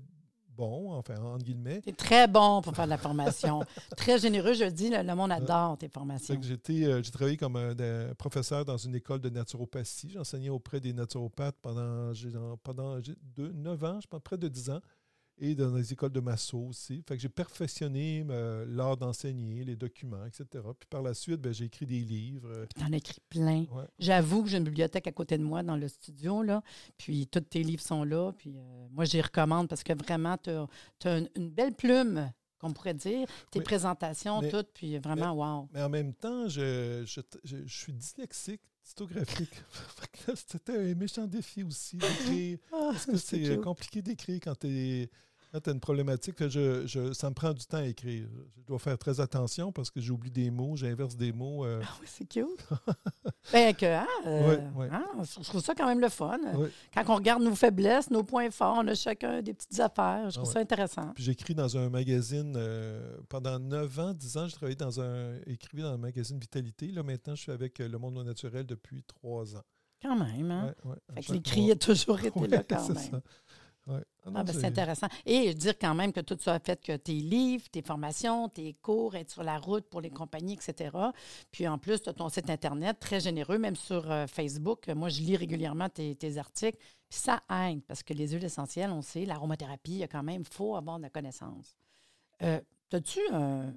bon, 0.55 0.93
enfin, 0.93 1.15
entre 1.21 1.43
guillemets. 1.43 1.81
C'est 1.83 1.95
très 1.95 2.27
bon 2.27 2.61
pour 2.61 2.75
faire 2.75 2.85
de 2.85 2.89
la 2.89 2.97
formation. 2.97 3.63
très 3.97 4.19
généreux, 4.19 4.53
je 4.53 4.65
dis, 4.65 4.89
le, 4.89 5.15
monde 5.15 5.31
adore 5.31 5.77
tes 5.77 5.89
formations. 5.89 6.35
Euh, 6.35 7.01
j'ai 7.03 7.11
travaillé 7.11 7.37
comme 7.37 7.55
un, 7.55 7.73
professeur 8.17 8.65
dans 8.65 8.77
une 8.77 8.95
école 8.95 9.21
de 9.21 9.29
naturopathie. 9.29 10.09
J'enseignais 10.11 10.49
auprès 10.49 10.79
des 10.79 10.93
naturopathes 10.93 11.57
pendant, 11.61 12.11
pendant 12.63 12.97
deux, 13.35 13.51
9 13.51 13.83
ans, 13.83 13.99
je 14.01 14.07
pense, 14.07 14.21
près 14.21 14.37
de 14.37 14.47
10 14.47 14.69
ans 14.71 14.81
et 15.37 15.55
dans 15.55 15.73
les 15.73 15.93
écoles 15.93 16.11
de 16.11 16.19
masso 16.19 16.57
aussi. 16.57 17.03
Fait 17.07 17.15
que 17.15 17.21
j'ai 17.21 17.29
perfectionné 17.29 18.25
euh, 18.29 18.65
l'art 18.67 18.97
d'enseigner, 18.97 19.63
les 19.63 19.75
documents, 19.75 20.25
etc. 20.25 20.45
Puis 20.79 20.87
par 20.89 21.01
la 21.01 21.13
suite, 21.13 21.41
ben, 21.41 21.53
j'ai 21.53 21.65
écrit 21.65 21.85
des 21.85 21.99
livres. 21.99 22.65
Tu 22.75 22.83
en 22.83 22.93
as 22.93 22.97
écrit 22.97 23.21
plein. 23.29 23.65
J'avoue 23.99 24.43
que 24.43 24.49
j'ai 24.49 24.57
une 24.57 24.63
bibliothèque 24.63 25.07
à 25.07 25.11
côté 25.11 25.37
de 25.37 25.43
moi 25.43 25.63
dans 25.63 25.75
le 25.75 25.87
studio, 25.87 26.43
là. 26.43 26.61
Puis 26.97 27.27
tous 27.27 27.41
tes 27.41 27.63
livres 27.63 27.81
sont 27.81 28.03
là. 28.03 28.31
Puis 28.37 28.57
euh, 28.57 28.87
moi, 28.91 29.05
j'y 29.05 29.21
recommande 29.21 29.67
parce 29.67 29.83
que 29.83 29.93
vraiment, 29.93 30.37
tu 30.37 30.49
as, 30.49 31.17
une, 31.35 31.49
belle 31.49 31.73
plume 31.73 32.31
qu'on 32.59 32.71
pourrait 32.71 32.93
dire, 32.93 33.27
tes 33.51 33.59
présentations, 33.59 34.41
toutes, 34.49 34.69
puis 34.73 34.97
vraiment, 34.97 35.33
wow. 35.33 35.67
Mais 35.73 35.81
en 35.81 35.89
même 35.89 36.13
temps, 36.13 36.47
je, 36.47 37.03
je, 37.43 37.57
suis 37.67 37.91
dyslexique, 37.91 38.61
cytographique. 38.83 39.63
C'était 40.35 40.91
un 40.91 40.95
méchant 40.95 41.25
défi 41.25 41.63
aussi 41.63 41.97
d'écrire. 41.97 42.59
Ah, 42.71 42.89
parce 42.91 43.05
que 43.05 43.17
c'est 43.17 43.57
compliqué 43.61 44.01
d'écrire 44.01 44.39
quand 44.43 44.59
tu 44.59 44.67
es 44.67 45.09
Là, 45.53 45.61
tu 45.61 45.69
as 45.69 45.73
une 45.73 45.79
problématique. 45.79 46.47
Je, 46.47 46.87
je, 46.87 47.13
ça 47.13 47.29
me 47.29 47.35
prend 47.35 47.53
du 47.53 47.63
temps 47.63 47.77
à 47.77 47.85
écrire. 47.85 48.27
Je 48.57 48.63
dois 48.63 48.79
faire 48.79 48.97
très 48.97 49.19
attention 49.19 49.71
parce 49.71 49.91
que 49.91 50.01
j'oublie 50.01 50.31
des 50.31 50.49
mots, 50.49 50.75
j'inverse 50.75 51.15
des 51.15 51.31
mots. 51.31 51.63
Euh. 51.63 51.79
Ah 51.83 51.95
oui, 52.01 52.07
c'est 52.09 52.25
cute. 52.25 52.47
ben, 53.53 53.75
que, 53.75 53.85
hein, 53.85 54.07
euh, 54.25 54.57
hein, 54.91 55.05
je 55.21 55.47
trouve 55.47 55.61
ça 55.61 55.75
quand 55.75 55.85
même 55.85 55.99
le 55.99 56.09
fun. 56.09 56.39
Quand 56.91 57.03
on 57.07 57.15
regarde 57.15 57.43
nos 57.43 57.53
faiblesses, 57.53 58.09
nos 58.09 58.23
points 58.23 58.49
forts, 58.49 58.77
on 58.79 58.87
a 58.87 58.95
chacun 58.95 59.43
des 59.43 59.53
petites 59.53 59.79
affaires. 59.79 60.31
Je 60.31 60.37
trouve 60.37 60.49
ah 60.49 60.53
ça 60.53 60.59
intéressant. 60.59 61.11
Puis 61.13 61.23
j'écris 61.23 61.53
dans 61.53 61.77
un 61.77 61.87
magazine 61.87 62.55
euh, 62.57 63.17
pendant 63.29 63.59
9 63.59 63.99
ans, 63.99 64.13
10 64.13 64.37
ans, 64.37 64.47
j'ai 64.47 64.55
travaillé 64.55 64.75
dans 64.75 65.01
un, 65.01 65.35
écrivais 65.45 65.83
dans 65.83 65.93
un 65.93 65.97
magazine 65.97 66.39
Vitalité. 66.39 66.87
Là, 66.87 67.03
maintenant, 67.03 67.35
je 67.35 67.43
suis 67.43 67.51
avec 67.51 67.77
Le 67.77 67.97
Monde 67.99 68.25
Naturel 68.25 68.65
depuis 68.65 69.03
3 69.03 69.55
ans. 69.57 69.63
Quand 70.03 70.17
même, 70.17 70.51
hein? 70.51 70.75
fait 71.15 71.21
que 71.21 71.31
l'écrit 71.31 71.71
a 71.71 71.77
toujours 71.77 72.19
été 72.19 72.47
là 72.47 72.61
quand 72.67 72.89
même. 72.89 72.97
Ça. 72.97 73.21
Ah, 73.89 73.99
ah, 74.25 74.43
ben, 74.43 74.53
c'est 74.53 74.65
intéressant. 74.65 75.07
Et 75.25 75.53
dire 75.53 75.77
quand 75.77 75.93
même 75.93 76.13
que 76.13 76.21
tout 76.21 76.37
ça 76.39 76.53
a 76.53 76.59
fait 76.59 76.81
que 76.81 76.95
tes 76.95 77.13
livres, 77.13 77.65
tes 77.69 77.81
formations, 77.81 78.47
tes 78.47 78.73
cours, 78.81 79.15
être 79.15 79.31
sur 79.31 79.43
la 79.43 79.57
route 79.57 79.85
pour 79.89 79.99
les 79.99 80.09
compagnies, 80.09 80.53
etc. 80.53 80.95
Puis 81.51 81.67
en 81.67 81.77
plus, 81.77 82.01
tu 82.01 82.09
as 82.09 82.13
ton 82.13 82.29
site 82.29 82.49
Internet, 82.49 82.99
très 82.99 83.19
généreux, 83.19 83.57
même 83.57 83.75
sur 83.75 84.09
euh, 84.09 84.25
Facebook. 84.27 84.87
Moi, 84.87 85.09
je 85.09 85.21
lis 85.21 85.35
régulièrement 85.35 85.89
tes, 85.89 86.37
articles. 86.37 86.77
Puis 87.09 87.19
ça 87.19 87.43
aide, 87.49 87.81
parce 87.85 88.03
que 88.03 88.13
les 88.13 88.29
huiles 88.29 88.45
essentielles, 88.45 88.91
on 88.91 89.01
sait, 89.01 89.25
l'aromathérapie, 89.25 89.91
il 89.91 89.97
y 89.97 90.03
a 90.03 90.07
quand 90.07 90.23
même, 90.23 90.41
il 90.41 90.53
faut 90.53 90.75
avoir 90.75 90.97
de 90.97 91.03
la 91.03 91.09
connaissance. 91.09 91.75
Euh, 92.41 92.61
As-tu 92.91 93.19
un, 93.31 93.73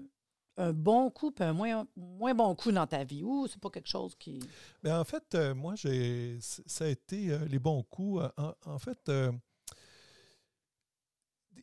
bon 0.75 1.11
coup 1.11 1.33
et 1.41 1.43
un 1.43 1.53
moins, 1.55 1.87
moins 1.97 2.35
bon 2.35 2.55
coup 2.55 2.71
dans 2.71 2.87
ta 2.87 3.03
vie? 3.03 3.25
Ou 3.25 3.47
c'est 3.49 3.59
pas 3.61 3.71
quelque 3.71 3.89
chose 3.89 4.15
qui. 4.15 4.39
Bien, 4.83 5.01
en 5.01 5.05
fait, 5.05 5.35
euh, 5.35 5.55
moi, 5.55 5.75
j'ai 5.75 6.39
ça 6.41 6.85
a 6.85 6.89
été 6.89 7.37
les 7.49 7.59
bons 7.59 7.83
coups. 7.83 8.23
en 8.37 8.79
fait, 8.79 9.11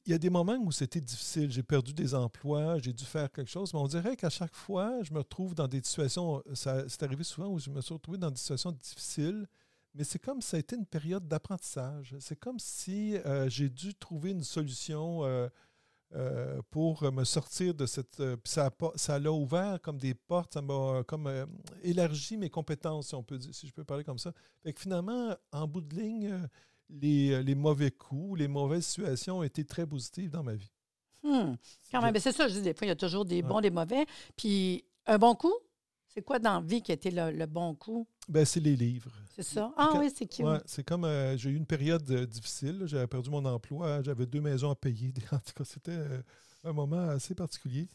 il 0.06 0.12
y 0.12 0.16
a 0.16 0.18
des 0.18 0.30
moments 0.30 0.58
où 0.58 0.72
c'était 0.72 1.02
difficile. 1.02 1.52
J'ai 1.52 1.64
perdu 1.64 1.94
des 1.94 2.14
emplois, 2.14 2.78
j'ai 2.80 2.94
dû 2.94 3.06
faire 3.06 3.32
quelque 3.32 3.50
chose, 3.50 3.74
mais 3.74 3.80
on 3.80 3.88
dirait 3.88 4.16
qu'à 4.16 4.30
chaque 4.30 4.56
fois, 4.56 5.02
je 5.02 5.14
me 5.14 5.20
retrouve 5.20 5.56
dans 5.56 5.68
des 5.68 5.82
situations, 5.84 6.44
c'est 6.54 7.04
arrivé 7.04 7.24
souvent 7.24 7.48
où 7.48 7.60
je 7.60 7.70
me 7.70 7.82
suis 7.82 7.94
retrouvé 7.94 8.18
dans 8.18 8.30
des 8.30 8.38
situations 8.38 8.72
difficiles, 8.72 9.48
mais 9.94 10.04
c'est 10.04 10.20
comme 10.20 10.42
ça 10.42 10.58
a 10.58 10.60
été 10.60 10.76
une 10.76 10.86
période 10.86 11.28
d'apprentissage. 11.28 12.16
C'est 12.20 12.36
comme 12.36 12.60
si 12.60 13.16
euh, 13.18 13.48
j'ai 13.48 13.70
dû 13.70 13.94
trouver 13.96 14.32
une 14.32 14.44
solution 14.44 15.24
euh, 15.24 15.48
euh, 16.16 16.62
pour 16.70 17.10
me 17.12 17.24
sortir 17.24 17.74
de 17.74 17.86
cette... 17.86 18.22
ça, 18.44 18.72
ça 18.96 19.20
l'a 19.20 19.32
ouvert 19.32 19.80
comme 19.82 20.00
des 20.00 20.16
portes, 20.16 20.54
ça 20.54 20.62
m'a 20.62 21.04
comme 21.08 21.32
élargi 21.82 22.36
mes 22.36 22.50
compétences, 22.50 23.10
si, 23.10 23.16
on 23.16 23.24
peut, 23.24 23.40
si 23.52 23.68
je 23.68 23.74
peux 23.74 23.86
parler 23.86 24.04
comme 24.04 24.20
ça. 24.20 24.34
Fait 24.64 24.74
que 24.74 24.82
finalement, 24.82 25.36
en 25.52 25.68
bout 25.68 25.82
de 25.82 25.96
ligne 25.96 26.50
euh, 26.92 27.42
les, 27.42 27.56
mauvais 27.56 27.92
coups, 27.92 28.40
les 28.40 28.48
mauvaises 28.48 28.86
situations 28.86 29.40
ont 29.40 29.44
été 29.44 29.64
très 29.66 29.86
positives 29.86 30.30
dans 30.30 30.44
ma 30.44 30.56
vie. 30.56 30.72
Hmm. 31.24 31.56
Quand 31.92 32.02
même, 32.02 32.18
c'est 32.20 32.32
ça, 32.32 32.48
je 32.48 32.54
dis, 32.54 32.62
des 32.62 32.74
fois, 32.74 32.86
il 32.86 32.90
y 32.90 32.92
a 32.92 32.96
toujours 32.96 33.26
des 33.26 33.42
bons, 33.42 33.62
des 33.62 33.72
mauvais. 33.72 34.06
Puis, 34.36 34.84
un 35.06 35.18
bon 35.18 35.36
coup, 35.36 35.54
c'est 36.08 36.22
quoi 36.22 36.38
dans 36.40 36.60
la 36.60 36.62
vie 36.62 36.82
qui 36.82 36.92
a 36.92 36.96
été 36.96 37.12
le, 37.12 37.46
bon 37.46 37.74
coup? 37.76 38.06
Ben, 38.28 38.46
c'est 38.46 38.60
les 38.60 38.76
livres. 38.76 39.12
C'est 39.36 39.44
ça? 39.44 39.74
Ah 39.78 39.94
oui, 39.98 40.12
c'est 40.16 40.28
qui? 40.28 40.44
c'est 40.66 40.84
comme, 40.84 41.06
euh, 41.06 41.36
j'ai 41.38 41.50
eu 41.50 41.56
une 41.56 41.66
période 41.66 42.10
euh, 42.12 42.26
difficile, 42.26 42.84
j'avais 42.86 43.08
perdu 43.08 43.30
mon 43.30 43.44
emploi, 43.46 44.02
j'avais 44.04 44.26
deux 44.26 44.42
maisons 44.42 44.70
à 44.70 44.76
payer. 44.76 45.14
En 45.32 45.40
tout 45.40 45.54
cas, 45.56 45.64
c'était 45.64 45.98
un 46.64 46.74
moment 46.74 47.10
assez 47.10 47.34
particulier. 47.34 47.90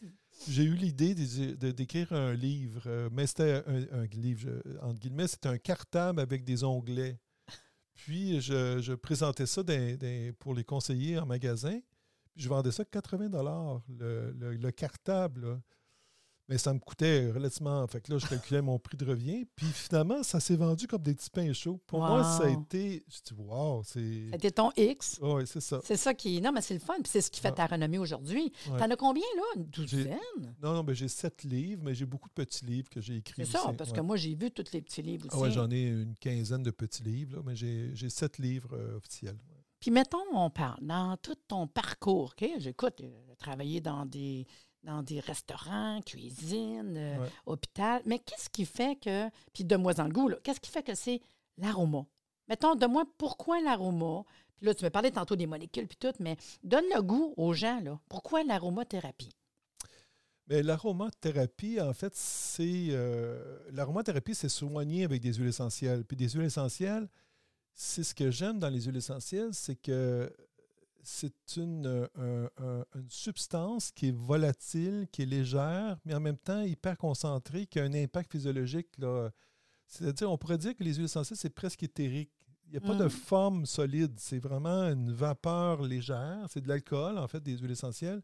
J'ai 0.47 0.63
eu 0.63 0.75
l'idée 0.75 1.15
d'écrire 1.15 2.11
un 2.13 2.33
livre, 2.33 3.09
mais 3.11 3.27
c'était 3.27 3.63
un, 3.65 3.99
un, 3.99 4.05
livre, 4.05 4.49
entre 4.81 4.99
guillemets, 4.99 5.27
c'était 5.27 5.49
un 5.49 5.57
cartable 5.57 6.19
avec 6.19 6.43
des 6.43 6.63
onglets. 6.63 7.19
Puis, 8.05 8.39
je, 8.39 8.93
présentais 8.95 9.45
ça 9.45 9.61
pour 10.39 10.53
les 10.53 10.63
conseillers 10.63 11.19
en 11.19 11.25
magasin. 11.25 11.79
Puis, 12.33 12.43
je 12.43 12.49
vendais 12.49 12.71
ça 12.71 12.85
80 12.85 13.29
le, 13.89 14.31
le, 14.31 14.55
le, 14.55 14.71
cartable. 14.71 15.61
Mais 16.49 16.57
ça 16.57 16.73
me 16.73 16.79
coûtait 16.79 17.31
relativement. 17.31 17.85
Fait 17.87 18.01
que 18.01 18.11
là, 18.11 18.17
je 18.17 18.25
calculais 18.25 18.61
mon 18.61 18.79
prix 18.79 18.97
de 18.97 19.05
revient. 19.05 19.45
Puis 19.55 19.67
finalement, 19.67 20.23
ça 20.23 20.39
s'est 20.39 20.55
vendu 20.55 20.87
comme 20.87 21.03
des 21.03 21.13
petits 21.13 21.29
pains 21.29 21.53
chauds. 21.53 21.79
Pour 21.85 21.99
moi, 21.99 22.23
ça 22.23 22.45
a 22.45 22.49
été. 22.49 23.05
Je 23.07 23.33
dis, 23.33 23.41
c'est. 23.83 24.31
C'était 24.31 24.51
ton 24.51 24.71
X. 24.75 25.19
Oui, 25.21 25.43
c'est 25.45 25.61
ça. 25.61 25.79
C'est 25.83 25.95
ça 25.95 26.13
qui. 26.15 26.41
Non, 26.41 26.51
mais 26.51 26.61
c'est 26.61 26.73
le 26.73 26.79
fun. 26.79 26.95
Puis 26.95 27.11
c'est 27.11 27.21
ce 27.21 27.29
qui 27.29 27.39
fait 27.39 27.51
ta 27.51 27.67
renommée 27.67 27.99
aujourd'hui. 27.99 28.51
T'en 28.65 28.89
as 28.89 28.95
combien, 28.95 29.23
là? 29.37 29.43
Une 29.57 29.65
douzaine? 29.65 30.55
Non, 30.61 30.73
non, 30.73 30.83
mais 30.83 30.95
j'ai 30.95 31.07
sept 31.07 31.43
livres, 31.43 31.83
mais 31.85 31.93
j'ai 31.93 32.05
beaucoup 32.05 32.29
de 32.29 32.33
petits 32.33 32.65
livres 32.65 32.89
que 32.89 32.99
j'ai 32.99 33.17
écrits. 33.17 33.45
C'est 33.45 33.51
ça, 33.51 33.71
parce 33.77 33.93
que 33.93 34.01
moi, 34.01 34.17
j'ai 34.17 34.33
vu 34.33 34.51
tous 34.51 34.71
les 34.73 34.81
petits 34.81 35.03
livres 35.03 35.27
aussi. 35.27 35.37
Ah 35.37 35.41
ouais, 35.41 35.51
j'en 35.51 35.69
ai 35.69 35.83
une 35.83 36.15
quinzaine 36.15 36.63
de 36.63 36.71
petits 36.71 37.03
livres, 37.03 37.37
là, 37.37 37.41
mais 37.45 37.55
j'ai 37.55 38.09
sept 38.09 38.39
livres 38.39 38.73
euh, 38.73 38.97
officiels. 38.97 39.37
Puis 39.79 39.91
mettons, 39.91 40.17
on 40.33 40.49
parle 40.49 40.79
dans 40.81 41.15
tout 41.17 41.37
ton 41.47 41.67
parcours. 41.67 42.33
OK? 42.37 42.49
J'écoute, 42.57 42.95
j'ai 42.99 43.05
euh, 43.05 43.35
travaillé 43.37 43.79
dans 43.79 44.05
des 44.05 44.45
dans 44.83 45.03
des 45.03 45.19
restaurants, 45.19 46.01
cuisine, 46.01 46.95
euh, 46.97 47.27
hôpital. 47.45 48.01
Mais 48.05 48.19
qu'est-ce 48.19 48.49
qui 48.49 48.65
fait 48.65 48.97
que, 48.99 49.29
puis 49.53 49.63
de 49.63 49.75
moi 49.75 49.99
en 49.99 50.05
le 50.05 50.11
goût, 50.11 50.31
qu'est-ce 50.43 50.59
qui 50.59 50.71
fait 50.71 50.83
que 50.83 50.95
c'est 50.95 51.21
l'aroma? 51.57 52.05
Mettons, 52.47 52.75
de 52.75 52.85
moi, 52.85 53.03
pourquoi 53.17 53.61
l'aroma? 53.61 54.23
Puis 54.57 54.65
là, 54.65 54.73
tu 54.73 54.83
me 54.83 54.89
parlais 54.89 55.11
tantôt 55.11 55.35
des 55.35 55.47
molécules 55.47 55.87
puis 55.87 55.97
tout, 55.97 56.13
mais 56.19 56.35
donne 56.63 56.85
le 56.93 57.01
goût 57.01 57.33
aux 57.37 57.53
gens, 57.53 57.79
là. 57.81 57.99
Pourquoi 58.09 58.43
l'aromathérapie? 58.43 59.31
Mais 60.47 60.63
l'aromathérapie, 60.63 61.79
en 61.79 61.93
fait, 61.93 62.13
c'est. 62.15 62.87
Euh, 62.89 63.59
l'aromathérapie, 63.71 64.33
c'est 64.33 64.49
soigner 64.49 65.03
avec 65.03 65.21
des 65.21 65.33
huiles 65.33 65.49
essentielles. 65.49 66.03
Puis 66.03 66.17
des 66.17 66.29
huiles 66.29 66.45
essentielles, 66.45 67.07
c'est 67.75 68.03
ce 68.03 68.15
que 68.15 68.31
j'aime 68.31 68.59
dans 68.59 68.69
les 68.69 68.81
huiles 68.81 68.97
essentielles, 68.97 69.53
c'est 69.53 69.75
que 69.75 70.33
c'est 71.03 71.57
une, 71.57 72.07
euh, 72.17 72.47
une, 72.95 73.09
substance 73.09 73.91
qui 73.91 74.09
est 74.09 74.15
volatile, 74.15 75.07
qui 75.11 75.23
est 75.23 75.25
légère, 75.25 75.97
mais 76.05 76.13
en 76.13 76.19
même 76.19 76.37
temps 76.37 76.61
hyper 76.61 76.97
concentrée, 76.97 77.65
qui 77.65 77.79
a 77.79 77.83
un 77.83 77.93
impact 77.93 78.31
physiologique. 78.31 78.87
C'est-à-dire, 79.87 80.31
on 80.31 80.37
pourrait 80.37 80.57
dire 80.57 80.75
que 80.75 80.83
les 80.83 80.95
huiles 80.95 81.05
essentielles, 81.05 81.37
c'est 81.37 81.49
presque 81.49 81.83
éthérique. 81.83 82.31
Il 82.67 82.71
n'y 82.71 82.77
a 82.77 82.81
pas 82.81 82.95
de 82.95 83.05
mm. 83.05 83.09
forme 83.09 83.65
solide. 83.65 84.13
C'est 84.17 84.37
vraiment 84.37 84.83
une 84.83 85.11
vapeur 85.11 85.81
légère. 85.81 86.45
C'est 86.49 86.61
de 86.61 86.67
l'alcool, 86.67 87.17
en 87.17 87.27
fait, 87.27 87.41
des 87.41 87.57
huiles 87.57 87.71
essentielles. 87.71 88.21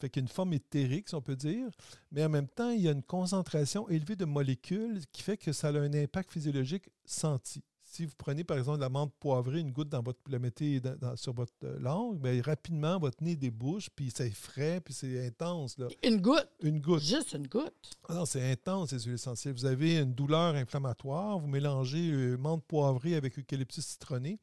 Fait 0.00 0.08
qu'il 0.10 0.20
y 0.20 0.24
a 0.24 0.26
une 0.26 0.28
forme 0.28 0.52
éthérique, 0.52 1.08
si 1.08 1.14
on 1.14 1.22
peut 1.22 1.36
dire, 1.36 1.68
mais 2.10 2.24
en 2.24 2.28
même 2.28 2.48
temps, 2.48 2.70
il 2.70 2.82
y 2.82 2.88
a 2.88 2.92
une 2.92 3.02
concentration 3.02 3.88
élevée 3.88 4.16
de 4.16 4.24
molécules 4.26 5.00
qui 5.12 5.22
fait 5.22 5.36
que 5.36 5.52
ça 5.52 5.68
a 5.68 5.72
un 5.72 5.94
impact 5.94 6.30
physiologique 6.30 6.90
senti 7.04 7.62
si 7.92 8.06
vous 8.06 8.14
prenez 8.16 8.42
par 8.42 8.56
exemple 8.56 8.78
de 8.78 8.82
la 8.82 8.88
menthe 8.88 9.12
poivrée, 9.20 9.60
une 9.60 9.70
goutte 9.70 9.90
dans 9.90 10.02
votre, 10.02 10.18
la 10.30 10.38
mettez 10.38 10.80
sur 11.14 11.34
votre 11.34 11.52
euh, 11.64 11.78
langue, 11.78 12.18
bien, 12.20 12.40
rapidement, 12.42 12.98
votre 12.98 13.22
nez 13.22 13.36
débouche, 13.36 13.90
puis 13.94 14.10
c'est 14.14 14.30
frais, 14.30 14.80
puis 14.80 14.94
c'est 14.94 15.26
intense. 15.26 15.76
Là. 15.76 15.88
Une 16.02 16.20
goutte? 16.22 16.48
Une 16.62 16.80
goutte. 16.80 17.02
Juste 17.02 17.34
une 17.34 17.46
goutte? 17.46 17.90
Ah 18.08 18.14
non, 18.14 18.24
c'est 18.24 18.50
intense, 18.50 18.92
les 18.92 19.00
huiles 19.00 19.14
essentielles. 19.14 19.52
Vous 19.52 19.66
avez 19.66 19.98
une 19.98 20.14
douleur 20.14 20.54
inflammatoire, 20.54 21.38
vous 21.38 21.48
mélangez 21.48 22.10
euh, 22.10 22.36
menthe 22.38 22.64
poivrée 22.64 23.14
avec 23.14 23.38
eucalyptus 23.38 23.84
citronné, 23.84 24.40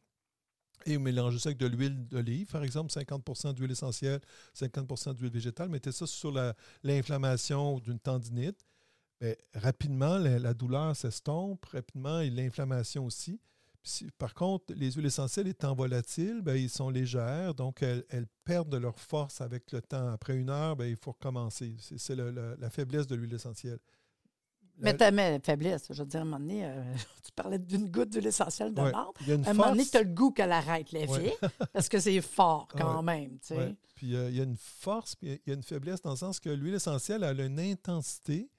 et 0.86 0.96
vous 0.96 1.03
mélangez 1.03 1.39
ça 1.39 1.50
avec 1.50 1.58
de 1.58 1.65
l'huile 1.65 2.08
d'olive, 2.08 2.51
par 2.51 2.63
exemple, 2.63 2.94
50% 2.94 3.53
d'huile 3.53 3.72
essentielle, 3.72 4.22
50% 4.56 5.15
d'huile 5.15 5.32
végétale. 5.32 5.70
Mettez 5.70 5.91
ça 5.91 6.06
sur 6.06 6.32
l'inflammation 6.84 7.79
d'une 7.79 8.00
tendinite. 8.00 8.63
Ben, 9.19 9.35
rapidement, 9.53 10.17
la, 10.17 10.53
douleur 10.53 10.95
s'estompe, 10.95 11.65
rapidement, 11.65 12.21
et 12.21 12.29
l'inflammation 12.29 13.05
aussi. 13.05 13.41
par 14.17 14.33
contre, 14.33 14.73
les 14.73 14.91
huiles 14.91 15.07
essentielles 15.07 15.47
étant 15.47 15.75
volatiles, 15.75 16.41
bien, 16.41 16.55
ils 16.55 16.69
sont 16.69 16.89
légères, 16.89 17.53
donc 17.53 17.83
elles, 17.83 18.05
perdent 18.45 18.69
de 18.69 18.77
leur 18.77 18.97
force 18.97 19.41
avec 19.41 19.71
le 19.73 19.81
temps. 19.81 20.07
Après 20.07 20.35
une 20.35 20.49
heure, 20.49 20.75
bien, 20.75 20.88
il 20.88 20.95
faut 20.95 21.11
recommencer. 21.11 21.75
C'est 21.97 22.15
la 22.15 22.69
faiblesse 22.69 23.07
de 23.07 23.15
l'huile 23.15 23.33
essentielle. 23.33 23.79
Mais 24.81 24.95
ta 24.95 25.11
faiblesse, 25.41 25.88
je 25.89 26.01
veux 26.01 26.07
dire, 26.07 26.21
à 26.21 26.23
un 26.23 26.25
moment 26.25 26.39
donné, 26.39 26.65
euh, 26.65 26.93
tu 27.25 27.31
parlais 27.33 27.59
d'une 27.59 27.89
goutte 27.89 28.09
d'huile 28.09 28.27
essentielle 28.27 28.73
de 28.73 28.81
ouais. 28.81 28.93
À 28.93 29.49
un 29.49 29.53
moment 29.53 29.71
donné, 29.71 29.85
tu 29.85 29.97
as 29.97 30.03
le 30.03 30.13
goût 30.13 30.31
qu'elle 30.31 30.51
arrête 30.51 30.91
les 30.91 31.05
parce 31.73 31.89
que 31.89 31.99
c'est 31.99 32.21
fort 32.21 32.67
quand 32.75 33.03
même. 33.03 33.39
Tu 33.39 33.55
sais. 33.55 33.75
Puis 33.95 34.15
euh, 34.15 34.29
il 34.29 34.38
y 34.38 34.39
a 34.39 34.43
une 34.43 34.57
force, 34.57 35.15
puis 35.15 35.41
il 35.45 35.49
y 35.49 35.51
a 35.51 35.55
une 35.55 35.63
faiblesse 35.63 36.01
dans 36.01 36.11
le 36.11 36.17
sens 36.17 36.39
que 36.39 36.49
l'huile 36.49 36.75
essentielle 36.75 37.23
a 37.23 37.31
une 37.31 37.59
intensité 37.59 38.49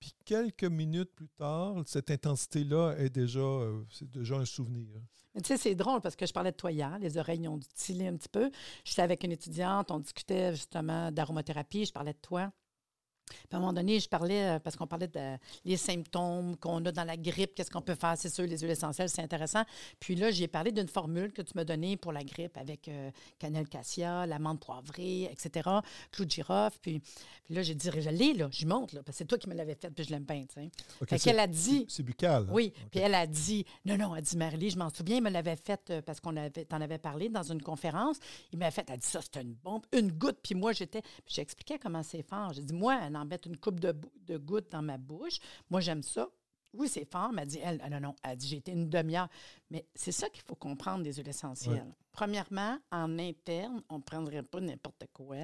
puis 0.00 0.14
quelques 0.24 0.64
minutes 0.64 1.14
plus 1.14 1.28
tard, 1.28 1.82
cette 1.86 2.10
intensité-là 2.10 2.94
est 2.98 3.10
déjà, 3.10 3.40
euh, 3.40 3.82
c'est 3.90 4.10
déjà 4.10 4.36
un 4.36 4.44
souvenir. 4.44 4.88
Tu 5.36 5.44
sais, 5.44 5.56
c'est 5.56 5.74
drôle 5.74 6.00
parce 6.00 6.16
que 6.16 6.26
je 6.26 6.32
parlais 6.32 6.50
de 6.50 6.56
toi 6.56 6.72
hier, 6.72 6.98
les 6.98 7.16
oreilles 7.16 7.46
ont 7.46 7.58
dû 7.58 7.66
un 8.06 8.16
petit 8.16 8.28
peu. 8.28 8.50
J'étais 8.84 9.02
avec 9.02 9.22
une 9.22 9.32
étudiante, 9.32 9.90
on 9.90 10.00
discutait 10.00 10.52
justement 10.54 11.12
d'aromathérapie, 11.12 11.84
je 11.84 11.92
parlais 11.92 12.12
de 12.12 12.18
toi. 12.18 12.50
Puis 13.28 13.48
à 13.52 13.56
un 13.56 13.60
moment 13.60 13.72
donné, 13.72 14.00
je 14.00 14.08
parlais, 14.08 14.56
euh, 14.56 14.58
parce 14.58 14.76
qu'on 14.76 14.86
parlait 14.86 15.10
des 15.64 15.76
symptômes 15.76 16.56
qu'on 16.56 16.84
a 16.84 16.92
dans 16.92 17.04
la 17.04 17.16
grippe, 17.16 17.54
qu'est-ce 17.54 17.70
qu'on 17.70 17.82
peut 17.82 17.94
faire, 17.94 18.14
c'est 18.16 18.28
sûr, 18.28 18.44
les 18.44 18.58
huiles 18.58 18.70
essentielles, 18.70 19.08
c'est 19.08 19.22
intéressant. 19.22 19.62
Puis 20.00 20.14
là, 20.14 20.30
j'ai 20.30 20.48
parlé 20.48 20.72
d'une 20.72 20.88
formule 20.88 21.32
que 21.32 21.42
tu 21.42 21.52
m'as 21.54 21.64
donnée 21.64 21.96
pour 21.96 22.12
la 22.12 22.24
grippe 22.24 22.56
avec 22.56 22.88
euh, 22.88 23.10
cannelle 23.38 23.68
cassia, 23.68 24.26
l'amande 24.26 24.60
poivrée, 24.60 25.24
etc., 25.24 25.68
clou 26.12 26.24
de 26.24 26.30
girofle. 26.30 26.78
Puis, 26.80 27.00
puis 27.44 27.54
là, 27.54 27.62
j'ai 27.62 27.74
dit, 27.74 27.88
je 27.90 28.10
l'ai, 28.10 28.34
là, 28.34 28.48
je 28.52 28.66
monte, 28.66 28.92
là, 28.92 29.02
parce 29.02 29.16
que 29.16 29.18
c'est 29.18 29.24
toi 29.24 29.38
qui 29.38 29.48
me 29.48 29.54
l'avais 29.54 29.74
fait, 29.74 29.90
puis 29.90 30.04
je 30.04 30.10
l'aime 30.10 30.24
bien, 30.24 30.44
tu 30.44 30.60
sais. 31.06 31.18
qu'elle 31.18 31.40
a 31.40 31.46
dit... 31.46 31.86
C'est 31.88 32.02
buccal. 32.02 32.46
Oui, 32.50 32.72
puis 32.90 33.00
elle 33.00 33.14
a 33.14 33.26
dit, 33.26 33.64
non, 33.86 33.96
non, 33.96 34.14
elle 34.14 34.22
dit, 34.22 34.36
Marie, 34.36 34.70
je 34.70 34.78
m'en 34.78 34.90
souviens, 34.90 35.16
il 35.16 35.22
me 35.22 35.30
l'avait 35.30 35.56
fait 35.56 35.80
euh, 35.90 36.02
parce 36.02 36.20
qu'on 36.20 36.36
avait, 36.36 36.50
t'en 36.50 36.80
avais 36.80 36.98
parlé 36.98 37.28
dans 37.28 37.42
une 37.42 37.62
conférence. 37.62 38.18
Il 38.52 38.58
m'a 38.58 38.70
fait, 38.70 38.84
elle 38.88 38.94
a 38.94 38.96
dit, 38.98 39.06
ça, 39.06 39.22
c'était 39.22 39.40
une 39.40 39.54
bombe, 39.54 39.82
une 39.92 40.12
goutte. 40.12 40.38
Puis 40.42 40.54
moi, 40.54 40.72
j'étais... 40.72 41.00
Puis 41.00 41.34
j'expliquais 41.36 41.78
comment 41.78 42.02
c'est 42.02 42.22
fort. 42.22 42.52
J'ai 42.52 42.62
dit, 42.62 42.74
moi, 42.74 42.98
en 43.18 43.24
mettre 43.24 43.48
une 43.48 43.56
coupe 43.56 43.80
de, 43.80 43.94
de 44.26 44.36
gouttes 44.36 44.70
dans 44.70 44.82
ma 44.82 44.98
bouche. 44.98 45.38
Moi, 45.70 45.80
j'aime 45.80 46.02
ça. 46.02 46.28
Oui, 46.74 46.88
c'est 46.88 47.10
fort. 47.10 47.30
Elle 47.36 47.46
dit, 47.46 47.60
elle, 47.62 47.80
non, 47.90 48.00
non, 48.00 48.14
elle 48.22 48.36
dit, 48.36 48.48
j'ai 48.48 48.56
été 48.58 48.72
une 48.72 48.88
demi-heure. 48.88 49.28
Mais 49.70 49.86
c'est 49.94 50.12
ça 50.12 50.28
qu'il 50.28 50.42
faut 50.42 50.54
comprendre 50.54 51.02
des 51.02 51.14
huiles 51.14 51.28
essentielles. 51.28 51.94
Premièrement, 52.12 52.78
en 52.90 53.18
interne, 53.18 53.82
on 53.88 53.98
ne 53.98 54.02
prendrait 54.02 54.42
pas 54.42 54.60
n'importe 54.60 55.06
quoi. 55.12 55.36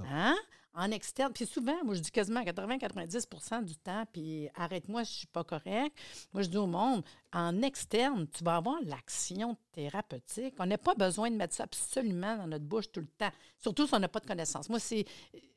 Hein? 0.00 0.34
En 0.78 0.90
externe, 0.90 1.32
puis 1.32 1.46
souvent, 1.46 1.82
moi, 1.84 1.94
je 1.94 2.00
dis 2.00 2.10
quasiment 2.10 2.42
80-90% 2.42 3.64
du 3.64 3.76
temps, 3.76 4.04
puis 4.12 4.48
arrête-moi 4.54 5.04
si 5.04 5.10
je 5.10 5.16
ne 5.16 5.18
suis 5.20 5.26
pas 5.26 5.42
correct. 5.42 5.96
Moi, 6.34 6.42
je 6.42 6.48
dis 6.48 6.58
au 6.58 6.66
monde, 6.66 7.02
en 7.32 7.62
externe, 7.62 8.26
tu 8.28 8.44
vas 8.44 8.56
avoir 8.56 8.76
l'action 8.84 9.56
thérapeutique. 9.72 10.54
On 10.58 10.66
n'a 10.66 10.76
pas 10.76 10.94
besoin 10.94 11.30
de 11.30 11.36
mettre 11.36 11.54
ça 11.54 11.62
absolument 11.62 12.36
dans 12.36 12.46
notre 12.46 12.66
bouche 12.66 12.92
tout 12.92 13.00
le 13.00 13.06
temps, 13.06 13.30
surtout 13.58 13.86
si 13.86 13.94
on 13.94 13.98
n'a 14.00 14.08
pas 14.08 14.20
de 14.20 14.26
connaissance. 14.26 14.68
Moi, 14.68 14.78
c'est 14.78 15.06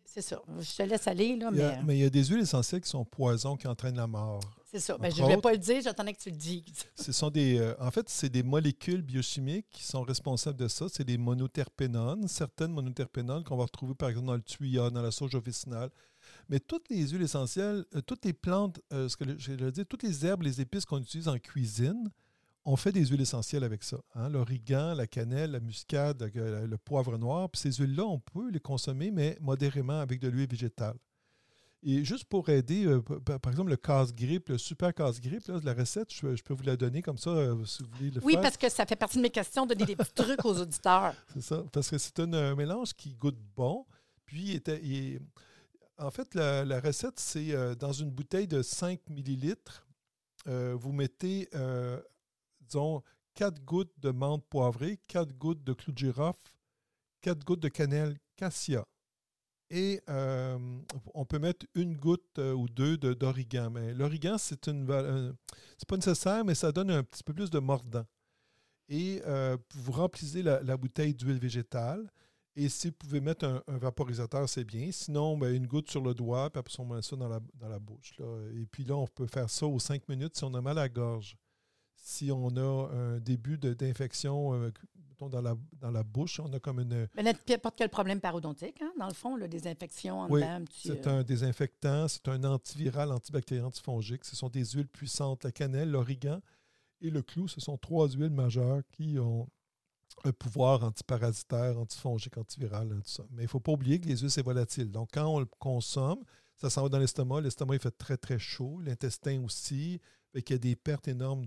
c'est 0.05 0.21
ça. 0.21 0.41
Je 0.59 0.75
te 0.75 0.83
laisse 0.83 1.07
aller. 1.07 1.35
Là, 1.35 1.51
mais... 1.51 1.77
Il 1.79 1.85
mais 1.85 1.97
il 1.97 2.01
y 2.01 2.05
a 2.05 2.09
des 2.09 2.25
huiles 2.25 2.39
essentielles 2.39 2.81
qui 2.81 2.89
sont 2.89 3.05
poisons 3.05 3.55
qui 3.55 3.67
entraînent 3.67 3.97
la 3.97 4.07
mort. 4.07 4.41
C'est 4.71 4.79
ça. 4.79 4.97
Ben, 4.99 5.11
je 5.11 5.17
ne 5.19 5.23
voulais 5.23 5.41
pas 5.41 5.51
le 5.51 5.57
dire, 5.57 5.81
j'attendais 5.81 6.13
que 6.13 6.19
tu 6.19 6.29
le 6.29 6.35
dises. 6.35 6.63
Ce 6.95 7.11
sont 7.11 7.31
des, 7.31 7.57
euh, 7.57 7.73
en 7.79 7.89
fait, 7.89 8.07
c'est 8.07 8.29
des 8.29 8.43
molécules 8.43 9.01
biochimiques 9.01 9.65
qui 9.71 9.83
sont 9.83 10.03
responsables 10.03 10.59
de 10.59 10.67
ça. 10.67 10.85
C'est 10.89 11.03
des 11.03 11.17
monoterpénones, 11.17 12.27
certaines 12.27 12.71
monoterpénones 12.71 13.43
qu'on 13.43 13.57
va 13.57 13.63
retrouver 13.63 13.95
par 13.95 14.09
exemple 14.09 14.27
dans 14.27 14.35
le 14.35 14.43
tuya, 14.43 14.91
dans 14.91 15.01
la 15.01 15.09
sauge 15.09 15.33
officinale. 15.33 15.89
Mais 16.49 16.59
toutes 16.59 16.87
les 16.89 17.07
huiles 17.07 17.23
essentielles, 17.23 17.83
euh, 17.95 18.01
toutes 18.01 18.23
les 18.25 18.33
plantes, 18.33 18.79
euh, 18.93 19.09
ce 19.09 19.17
que 19.17 19.25
je 19.39 19.53
veux 19.53 19.71
dire, 19.71 19.85
toutes 19.87 20.03
les 20.03 20.23
herbes, 20.23 20.43
les 20.43 20.61
épices 20.61 20.85
qu'on 20.85 20.99
utilise 20.99 21.27
en 21.27 21.39
cuisine, 21.39 22.11
on 22.63 22.75
fait 22.75 22.91
des 22.91 23.07
huiles 23.07 23.21
essentielles 23.21 23.63
avec 23.63 23.83
ça. 23.83 23.97
Hein? 24.13 24.29
L'origan, 24.29 24.93
la 24.93 25.07
cannelle, 25.07 25.51
la 25.51 25.59
muscade, 25.59 26.29
le, 26.35 26.77
poivre 26.77 27.17
noir. 27.17 27.49
Puis 27.49 27.61
ces 27.61 27.71
huiles-là, 27.71 28.05
on 28.05 28.19
peut 28.19 28.51
les 28.51 28.59
consommer, 28.59 29.09
mais 29.09 29.35
modérément 29.41 29.99
avec 29.99 30.19
de 30.19 30.27
l'huile 30.27 30.49
végétale. 30.49 30.95
Et 31.81 32.03
juste 32.03 32.25
pour 32.25 32.49
aider, 32.49 32.85
euh, 32.85 33.01
par 33.01 33.51
exemple, 33.51 33.69
le 33.69 33.77
casse-grippe, 33.77 34.49
le 34.49 34.57
super 34.57 34.93
casse-grippe, 34.93 35.43
la 35.63 35.73
recette, 35.73 36.13
je, 36.13 36.41
peux 36.43 36.53
vous 36.53 36.63
la 36.63 36.75
donner 36.75 37.01
comme 37.01 37.17
ça 37.17 37.29
euh, 37.29 37.63
si 37.63 37.83
vous 37.83 37.89
voulez 37.97 38.11
le 38.11 38.21
oui, 38.23 38.35
parce 38.41 38.57
que 38.57 38.67
ça 38.67 38.85
fait 38.85 38.97
partie 38.97 39.17
de 39.17 39.21
mes 39.21 39.29
questions, 39.29 39.65
donner 39.65 39.85
des 39.85 39.95
petits 39.95 40.13
trucs 40.13 40.43
aux 40.43 40.59
auditeurs. 40.59 41.13
C'est 41.33 41.41
ça, 41.41 41.63
parce 41.71 41.89
que 41.89 41.97
c'est 41.97 42.19
un, 42.19 42.55
mélange 42.55 42.93
qui 42.93 43.15
goûte 43.15 43.39
bon. 43.55 43.85
Puis, 44.25 44.51
était, 44.51 45.21
en 45.97 46.11
fait, 46.11 46.35
la, 46.35 46.79
recette, 46.81 47.19
c'est 47.19 47.53
euh, 47.53 47.75
dans 47.75 47.93
une 47.93 48.11
bouteille 48.11 48.47
de 48.47 48.61
5 48.61 48.99
millilitres, 49.09 49.87
vous 50.45 50.91
mettez 50.91 51.47
disons, 52.61 53.03
4 53.35 53.63
gouttes 53.63 53.93
de 53.99 54.11
menthe 54.11 54.43
poivrée, 54.49 54.99
4 55.07 55.33
gouttes 55.37 55.63
de 55.63 55.73
clou 55.73 55.91
de 55.93 55.97
girofle, 55.97 56.51
4 57.21 57.45
gouttes 57.45 57.59
de 57.61 57.69
cannelle 57.69 58.17
cassia. 58.35 58.85
Et 59.71 60.01
euh, 60.09 60.57
on 61.13 61.25
peut 61.25 61.37
mettre 61.37 61.65
une 61.75 61.95
goutte 61.95 62.39
euh, 62.39 62.53
ou 62.53 62.67
deux 62.67 62.97
d'origan. 62.97 63.69
Mais 63.69 63.93
l'origan, 63.93 64.37
c'est 64.37 64.67
une 64.67 65.35
c'est 65.77 65.87
pas 65.87 65.95
nécessaire, 65.95 66.43
mais 66.43 66.55
ça 66.55 66.71
donne 66.71 66.89
un 66.89 67.03
petit 67.03 67.23
peu 67.23 67.33
plus 67.33 67.49
de 67.49 67.59
mordant. 67.59 68.05
Et 68.87 69.21
euh, 69.27 69.57
vous 69.75 69.91
remplissez 69.91 70.41
la, 70.41 70.77
bouteille 70.77 71.13
d'huile 71.13 71.39
végétale. 71.39 72.09
Et 72.55 72.67
si 72.67 72.87
vous 72.87 72.93
pouvez 72.93 73.21
mettre 73.21 73.63
un, 73.67 73.77
vaporisateur, 73.77 74.49
c'est 74.49 74.63
bien. 74.63 74.91
Sinon, 74.91 75.37
ben, 75.37 75.53
une 75.53 75.67
goutte 75.67 75.91
sur 75.91 76.01
le 76.01 76.15
doigt, 76.15 76.49
puis 76.49 76.59
après, 76.59 76.73
on 76.79 76.85
met 76.85 77.01
ça 77.03 77.15
dans 77.15 77.29
la, 77.29 77.39
dans 77.53 77.69
la 77.69 77.79
bouche. 77.79 78.13
Et 78.55 78.65
puis 78.65 78.83
là, 78.83 78.97
on 78.97 79.07
peut 79.07 79.27
faire 79.27 79.49
ça 79.49 79.67
aux 79.67 79.79
cinq 79.79 80.09
minutes 80.09 80.35
si 80.35 80.43
on 80.43 80.53
a 80.55 80.61
mal 80.61 80.77
à 80.79 80.81
la 80.81 80.89
gorge 80.89 81.37
si 82.01 82.31
on 82.31 82.55
a 82.57 82.89
un 82.91 83.19
début 83.19 83.57
d'infection, 83.57 84.71
mettons, 85.19 85.29
dans 85.29 85.41
la, 85.41 85.55
dans 85.79 85.91
la 85.91 86.03
bouche. 86.03 86.39
On 86.39 86.51
a 86.53 86.59
comme 86.59 86.79
une. 86.79 87.07
Mais 87.15 87.23
n'importe 87.23 87.75
quel 87.77 87.89
problème 87.89 88.19
parodontique, 88.19 88.81
hein, 88.81 88.91
dans 88.97 89.07
le 89.07 89.13
fond, 89.13 89.35
la 89.35 89.47
désinfection 89.47 90.21
en 90.21 90.29
oui, 90.29 90.41
dedans, 90.41 90.65
C'est 90.71 91.07
un 91.07 91.23
désinfectant, 91.23 92.07
c'est 92.07 92.27
un 92.27 92.43
antiviral, 92.43 93.11
antibactérien, 93.11 93.65
antifongique. 93.65 94.25
Ce 94.25 94.35
sont 94.35 94.49
des 94.49 94.65
huiles 94.65 94.87
puissantes. 94.87 95.43
La 95.43 95.51
cannelle, 95.51 95.91
l'origan 95.91 96.39
et 97.01 97.09
le 97.09 97.21
clou, 97.21 97.47
ce 97.47 97.61
sont 97.61 97.77
trois 97.77 98.09
huiles 98.09 98.29
majeures 98.29 98.81
qui 98.91 99.17
ont 99.19 99.47
un 100.25 100.31
pouvoir 100.31 100.83
antiparasitaire, 100.83 101.77
antifongique, 101.77 102.37
antiviral, 102.37 102.89
tout 102.89 103.09
ça. 103.09 103.23
Mais 103.31 103.43
il 103.43 103.45
ne 103.45 103.49
faut 103.49 103.59
pas 103.59 103.71
oublier 103.71 103.99
que 103.99 104.07
les 104.07 104.17
huiles, 104.17 104.31
c'est 104.31 104.43
volatile. 104.43 104.91
Donc, 104.91 105.09
quand 105.13 105.27
on 105.27 105.39
le 105.39 105.45
consomme, 105.45 106.23
ça 106.57 106.69
s'en 106.69 106.83
va 106.83 106.89
dans 106.89 106.99
l'estomac. 106.99 107.41
L'estomac, 107.41 107.75
il 107.75 107.79
fait 107.79 107.97
très, 107.97 108.17
très 108.17 108.39
chaud. 108.39 108.81
L'intestin 108.81 109.41
aussi. 109.43 110.01
il 110.33 110.49
y 110.49 110.53
a 110.53 110.57
des 110.57 110.75
pertes 110.75 111.07
énormes 111.07 111.45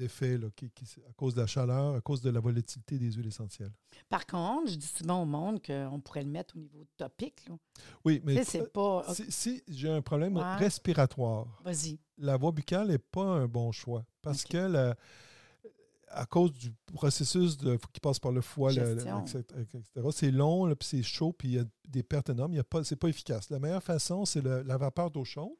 d'effets 0.00 0.36
à 0.36 1.12
cause 1.16 1.34
de 1.34 1.40
la 1.40 1.46
chaleur, 1.46 1.94
à 1.94 2.00
cause 2.00 2.20
de 2.20 2.30
la 2.30 2.40
volatilité 2.40 2.98
des 2.98 3.12
huiles 3.12 3.28
essentielles. 3.28 3.72
Par 4.08 4.26
contre, 4.26 4.70
je 4.70 4.76
dis 4.76 4.86
souvent 4.86 5.22
au 5.22 5.26
monde 5.26 5.60
qu'on 5.64 6.00
pourrait 6.00 6.24
le 6.24 6.30
mettre 6.30 6.56
au 6.56 6.60
niveau 6.60 6.84
topique. 6.96 7.46
Oui, 8.04 8.20
mais 8.24 8.44
c'est 8.44 8.72
pas... 8.72 9.04
si, 9.28 9.62
j'ai 9.68 9.90
un 9.90 10.02
problème 10.02 10.36
respiratoire, 10.36 11.46
la 12.18 12.36
voie 12.36 12.52
buccale 12.52 12.88
n'est 12.88 12.98
pas 12.98 13.24
un 13.24 13.46
bon 13.46 13.72
choix 13.72 14.04
parce 14.22 14.44
que 14.44 14.58
la, 14.58 14.94
à 16.08 16.26
cause 16.26 16.52
du 16.52 16.70
processus 16.92 17.56
de, 17.56 17.78
qui 17.92 18.00
passe 18.00 18.18
par 18.18 18.32
le 18.32 18.40
foie, 18.40 18.72
etc., 18.72 19.10
c'est 20.12 20.30
long, 20.30 20.74
puis 20.74 20.88
c'est 20.88 21.02
chaud, 21.02 21.32
puis 21.32 21.48
il 21.48 21.54
y 21.54 21.58
a 21.58 21.64
des 21.88 22.02
pertes 22.02 22.30
énormes. 22.30 22.54
Ce 22.54 22.94
n'est 22.94 22.98
pas 22.98 23.08
efficace. 23.08 23.48
La 23.50 23.58
meilleure 23.58 23.82
façon, 23.82 24.24
c'est 24.24 24.42
la 24.42 24.76
vapeur 24.76 25.10
d'eau 25.10 25.24
chaude. 25.24 25.52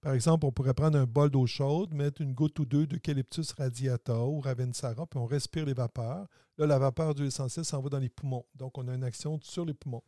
Par 0.00 0.12
exemple, 0.12 0.46
on 0.46 0.52
pourrait 0.52 0.74
prendre 0.74 0.96
un 0.96 1.06
bol 1.06 1.30
d'eau 1.30 1.46
chaude, 1.46 1.92
mettre 1.92 2.22
une 2.22 2.32
goutte 2.32 2.58
ou 2.60 2.64
deux 2.64 2.86
d'eucalyptus 2.86 3.52
radiata 3.52 4.16
ou 4.24 4.40
ravensara, 4.40 5.06
puis 5.06 5.18
on 5.18 5.26
respire 5.26 5.66
les 5.66 5.74
vapeurs. 5.74 6.28
Là, 6.56 6.66
la 6.66 6.78
vapeur 6.78 7.14
d'huile 7.14 7.28
essentielle 7.28 7.64
s'en 7.64 7.80
va 7.80 7.88
dans 7.88 7.98
les 7.98 8.08
poumons. 8.08 8.44
Donc, 8.54 8.78
on 8.78 8.86
a 8.88 8.94
une 8.94 9.04
action 9.04 9.40
sur 9.42 9.64
les 9.64 9.74
poumons. 9.74 10.02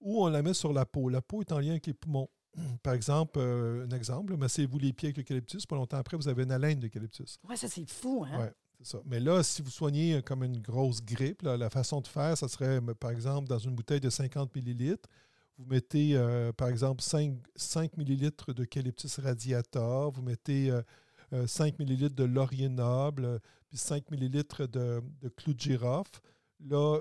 Ou 0.00 0.24
on 0.24 0.28
la 0.28 0.42
met 0.42 0.54
sur 0.54 0.72
la 0.72 0.86
peau. 0.86 1.08
La 1.08 1.22
peau 1.22 1.40
est 1.40 1.52
en 1.52 1.58
lien 1.58 1.70
avec 1.70 1.86
les 1.86 1.94
poumons. 1.94 2.28
Par 2.82 2.94
exemple, 2.94 3.38
euh, 3.38 3.86
un 3.86 3.96
exemple, 3.96 4.36
massez-vous 4.36 4.78
les 4.78 4.92
pieds 4.92 5.08
avec 5.08 5.18
l'eucalyptus, 5.18 5.66
pas 5.66 5.76
longtemps 5.76 5.96
après, 5.96 6.16
vous 6.16 6.28
avez 6.28 6.44
une 6.44 6.52
haleine 6.52 6.78
d'eucalyptus. 6.78 7.38
Oui, 7.48 7.56
ça 7.56 7.68
c'est 7.68 7.88
fou, 7.88 8.24
hein? 8.28 8.38
Ouais. 8.38 8.52
Mais 9.06 9.20
là, 9.20 9.42
si 9.42 9.62
vous 9.62 9.70
soignez 9.70 10.14
euh, 10.14 10.22
comme 10.22 10.42
une 10.42 10.60
grosse 10.60 11.02
grippe, 11.02 11.42
la 11.42 11.70
façon 11.70 12.00
de 12.00 12.06
faire, 12.06 12.36
ça 12.36 12.48
serait, 12.48 12.80
par 12.98 13.10
exemple, 13.10 13.48
dans 13.48 13.58
une 13.58 13.74
bouteille 13.74 14.00
de 14.00 14.10
50 14.10 14.54
millilitres, 14.54 15.08
vous 15.62 15.68
mettez, 15.70 16.16
euh, 16.16 16.52
par 16.52 16.68
exemple, 16.68 17.02
5, 17.02 17.34
5 17.54 17.96
millilitres 17.96 18.52
d'eucalyptus 18.52 19.18
radiata, 19.18 20.08
vous 20.12 20.22
mettez 20.22 20.70
5 21.46 21.74
euh, 21.74 21.76
millilitres 21.78 22.14
de 22.14 22.24
laurier 22.24 22.68
noble, 22.68 23.40
puis 23.68 23.78
5 23.78 24.10
millilitres 24.10 24.66
de, 24.68 25.02
clou 25.36 25.54
de 25.54 25.60
girofle. 25.60 26.20
Là, 26.64 27.00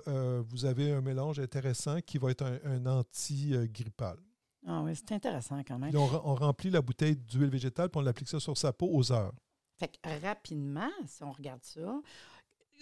vous 0.50 0.66
avez 0.66 0.92
un 0.92 1.02
mélange 1.02 1.40
intéressant 1.40 2.02
qui 2.02 2.18
va 2.18 2.32
être 2.32 2.44
un, 2.64 2.86
anti-grippal. 2.86 4.18
Ah 4.66 4.82
oui, 4.84 4.96
c'est 4.96 5.12
intéressant 5.12 5.62
quand 5.64 5.80
même. 5.80 5.96
on, 5.96 6.22
on, 6.24 6.36
remplit 6.36 6.70
la 6.70 6.82
bouteille 6.82 7.16
d'huile 7.16 7.50
végétale, 7.50 7.90
puis 7.90 8.00
on 8.00 8.04
l'applique 8.04 8.30
ça 8.30 8.40
sur 8.40 8.58
sa 8.58 8.74
peau 8.74 8.90
aux 8.92 9.12
heures. 9.12 9.34
Fait 9.78 9.88
que 9.88 10.26
rapidement, 10.26 10.92
si 11.08 11.24
on 11.24 11.32
regarde 11.32 11.64
ça, 11.64 12.02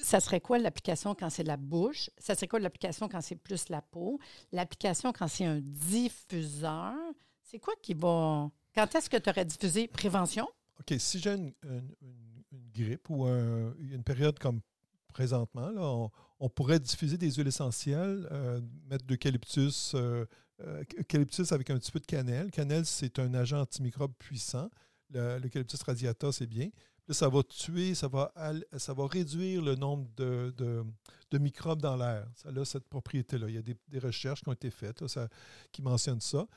ça 0.01 0.19
serait 0.19 0.41
quoi 0.41 0.57
l'application 0.57 1.15
quand 1.15 1.29
c'est 1.29 1.43
la 1.43 1.57
bouche? 1.57 2.09
Ça 2.17 2.35
serait 2.35 2.47
quoi 2.47 2.59
l'application 2.59 3.07
quand 3.07 3.21
c'est 3.21 3.35
plus 3.35 3.69
la 3.69 3.81
peau? 3.81 4.19
L'application 4.51 5.11
quand 5.11 5.27
c'est 5.27 5.45
un 5.45 5.59
diffuseur? 5.61 6.95
C'est 7.41 7.59
quoi 7.59 7.73
qui 7.81 7.93
va. 7.93 8.49
Quand 8.73 8.95
est-ce 8.95 9.09
que 9.09 9.17
tu 9.17 9.29
aurais 9.29 9.45
diffusé 9.45 9.87
prévention? 9.87 10.47
OK. 10.79 10.93
Si 10.99 11.19
j'ai 11.19 11.31
une, 11.31 11.53
grippe 12.73 13.09
ou 13.09 13.27
une 13.27 14.03
période 14.03 14.39
comme 14.39 14.61
présentement, 15.09 15.69
là, 15.69 16.09
on, 16.39 16.49
pourrait 16.49 16.79
diffuser 16.79 17.17
des 17.17 17.31
huiles 17.31 17.47
essentielles, 17.47 18.27
euh, 18.31 18.61
mettre 18.89 19.05
de 19.05 19.11
l'eucalyptus, 19.11 19.93
euh, 19.95 20.25
euh, 20.61 20.83
eucalyptus 20.97 21.51
avec 21.51 21.69
un 21.69 21.77
petit 21.77 21.91
peu 21.91 21.99
de 21.99 22.05
cannelle. 22.05 22.51
Cannelle, 22.51 22.85
c'est 22.85 23.19
un 23.19 23.33
agent 23.33 23.59
antimicrobe 23.59 24.13
puissant. 24.17 24.69
L'eucalyptus 25.11 25.81
radiata, 25.81 26.31
c'est 26.31 26.45
bien 26.45 26.69
ça 27.13 27.29
va 27.29 27.43
tuer, 27.43 27.95
ça 27.95 28.07
va, 28.07 28.31
ça 28.77 28.93
va 28.93 29.07
réduire 29.07 29.61
le 29.61 29.75
nombre 29.75 30.07
de, 30.15 30.53
de, 30.57 31.37
microbes 31.37 31.81
dans 31.81 31.95
l'air. 31.95 32.27
Ça 32.35 32.49
a 32.49 32.65
cette 32.65 32.87
propriété-là. 32.87 33.47
Il 33.49 33.55
y 33.55 33.57
a 33.57 33.61
des, 33.61 33.99
recherches 33.99 34.41
qui 34.41 34.49
ont 34.49 34.53
été 34.53 34.69
faites 34.69 35.03
qui 35.71 35.81
mentionnent 35.81 36.21
ça. 36.21 36.47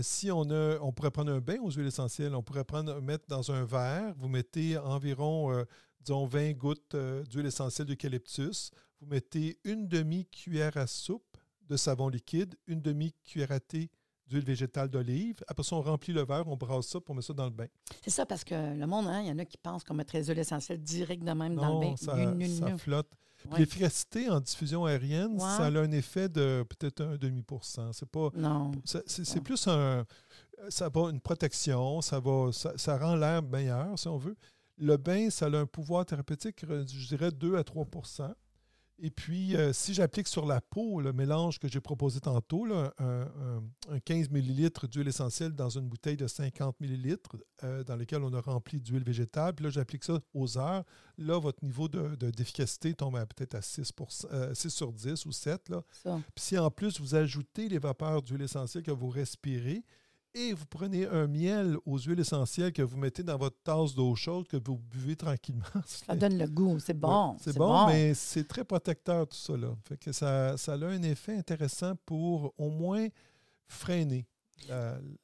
si 0.00 0.30
on, 0.30 0.50
a, 0.50 0.78
on 0.80 0.92
pourrait 0.92 1.10
prendre 1.10 1.32
un 1.32 1.40
bain 1.40 1.58
aux 1.60 1.70
huiles 1.70 1.86
essentielles, 1.86 2.34
on 2.34 2.42
pourrait 2.42 2.64
prendre, 2.64 3.00
mettre 3.00 3.26
dans 3.28 3.50
un 3.50 3.64
verre, 3.64 4.14
vous 4.16 4.28
mettez 4.28 4.78
environ, 4.78 5.52
euh, 5.52 5.64
disons, 6.00 6.26
20 6.26 6.52
gouttes 6.52 6.94
euh, 6.94 7.24
d'huile 7.24 7.46
essentielle 7.46 7.86
d'eucalyptus, 7.86 8.70
vous 9.00 9.06
mettez 9.06 9.58
une 9.64 9.88
demi-cuillère 9.88 10.76
à 10.76 10.86
soupe 10.86 11.36
de 11.68 11.76
savon 11.76 12.08
liquide, 12.08 12.56
une 12.66 12.80
demi-cuillère 12.80 13.52
à 13.52 13.60
thé 13.60 13.90
d'huile 14.30 14.44
végétale 14.44 14.88
d'olive. 14.88 15.36
Après 15.48 15.62
ça, 15.62 15.76
on 15.76 15.82
remplit 15.82 16.12
le 16.12 16.24
verre, 16.24 16.46
on 16.46 16.56
brasse 16.56 16.86
ça 16.86 17.00
pour 17.00 17.14
mettre 17.14 17.26
ça 17.26 17.34
dans 17.34 17.44
le 17.44 17.50
bain. 17.50 17.66
C'est 18.02 18.10
ça, 18.10 18.24
parce 18.24 18.44
que 18.44 18.54
le 18.54 18.86
monde, 18.86 19.06
hein, 19.08 19.20
il 19.20 19.28
y 19.28 19.30
en 19.30 19.38
a 19.38 19.44
qui 19.44 19.58
pensent 19.58 19.84
qu'on 19.84 19.94
mettrait 19.94 20.18
les 20.18 20.26
huiles 20.26 20.38
essentielles 20.38 20.80
direct 20.80 21.24
de 21.24 21.32
même 21.32 21.56
dans 21.56 21.80
le 21.80 21.86
bain. 21.86 21.96
Ça, 21.96 22.16
ça 22.48 22.78
flotte. 22.78 23.10
L'efficacité 23.56 24.28
en 24.28 24.40
diffusion 24.40 24.84
aérienne, 24.84 25.38
ça 25.38 25.66
a 25.66 25.70
un 25.70 25.92
effet 25.92 26.28
de 26.28 26.64
peut-être 26.68 27.02
un 27.02 27.16
demi 27.16 27.42
pour 27.42 27.64
cent. 27.64 27.92
C'est 27.92 28.08
pas. 28.08 28.30
Non. 28.34 28.72
C'est 28.84 29.40
plus 29.40 29.66
un. 29.66 30.04
Ça 30.68 30.90
va 30.90 31.08
une 31.08 31.20
protection, 31.20 32.02
ça 32.02 32.20
va, 32.20 32.50
ça, 32.52 32.98
rend 32.98 33.16
l'air 33.16 33.42
meilleur, 33.42 33.98
si 33.98 34.08
on 34.08 34.18
veut. 34.18 34.36
Le 34.76 34.98
bain, 34.98 35.30
ça 35.30 35.46
a 35.46 35.56
un 35.56 35.64
pouvoir 35.64 36.04
thérapeutique, 36.04 36.60
je 36.60 37.08
dirais 37.08 37.30
2 37.30 37.56
à 37.56 37.64
3 37.64 37.86
et 39.02 39.10
puis, 39.10 39.56
euh, 39.56 39.72
si 39.72 39.94
j'applique 39.94 40.28
sur 40.28 40.44
la 40.44 40.60
peau 40.60 41.00
le 41.00 41.12
mélange 41.12 41.58
que 41.58 41.68
j'ai 41.68 41.80
proposé 41.80 42.20
tantôt, 42.20 42.66
un, 42.72 42.90
15 44.04 44.28
ml 44.30 44.70
d'huile 44.88 45.08
essentielle 45.08 45.52
dans 45.52 45.70
une 45.70 45.88
bouteille 45.88 46.16
de 46.16 46.26
50 46.26 46.76
ml 46.80 47.16
euh, 47.64 47.82
dans 47.82 47.96
lequel 47.96 48.22
on 48.22 48.32
a 48.34 48.40
rempli 48.40 48.78
d'huile 48.80 49.02
végétale, 49.02 49.54
puis 49.54 49.64
là, 49.64 49.70
j'applique 49.70 50.04
ça 50.04 50.20
aux 50.34 50.58
heures, 50.58 50.84
là, 51.16 51.38
votre 51.38 51.64
niveau 51.64 51.88
d'efficacité 51.88 52.90
de, 52.90 52.94
tombe 52.94 53.18
peut-être 53.34 53.54
à 53.54 53.62
6, 53.62 53.92
6, 54.08 54.26
euh, 54.32 54.54
sur 54.54 54.92
10 54.92 55.24
ou 55.26 55.32
7. 55.32 55.70
Là. 55.70 55.82
Puis 56.02 56.44
si 56.44 56.58
en 56.58 56.70
plus 56.70 57.00
vous 57.00 57.14
ajoutez 57.14 57.68
les 57.68 57.78
vapeurs 57.78 58.22
d'huile 58.22 58.42
essentielle 58.42 58.82
que 58.82 58.90
vous 58.90 59.08
respirez, 59.08 59.82
et 60.34 60.52
vous 60.52 60.66
prenez 60.66 61.06
un 61.06 61.26
miel 61.26 61.76
aux 61.84 61.98
huiles 61.98 62.20
essentielles 62.20 62.72
que 62.72 62.82
vous 62.82 62.96
mettez 62.96 63.22
dans 63.22 63.36
votre 63.36 63.56
tasse 63.62 63.94
d'eau 63.94 64.14
chaude 64.14 64.46
que 64.46 64.56
vous 64.56 64.78
buvez 64.78 65.16
tranquillement. 65.16 65.64
Ça 65.86 66.14
donne 66.14 66.38
le 66.38 66.46
goût, 66.46 66.78
c'est 66.78 66.98
bon. 66.98 67.36
c'est 67.40 67.56
bon, 67.56 67.86
mais 67.86 68.14
c'est 68.14 68.46
très 68.46 68.64
protecteur 68.64 69.26
tout 69.26 69.36
ça. 69.36 69.56
Là. 69.56 69.74
Fait 69.84 69.96
que 69.96 70.12
ça, 70.12 70.56
ça 70.56 70.74
a 70.74 70.86
un 70.86 71.02
effet 71.02 71.36
intéressant 71.36 71.94
pour 72.06 72.54
au 72.58 72.70
moins 72.70 73.08
freiner 73.66 74.26
tu 74.66 74.72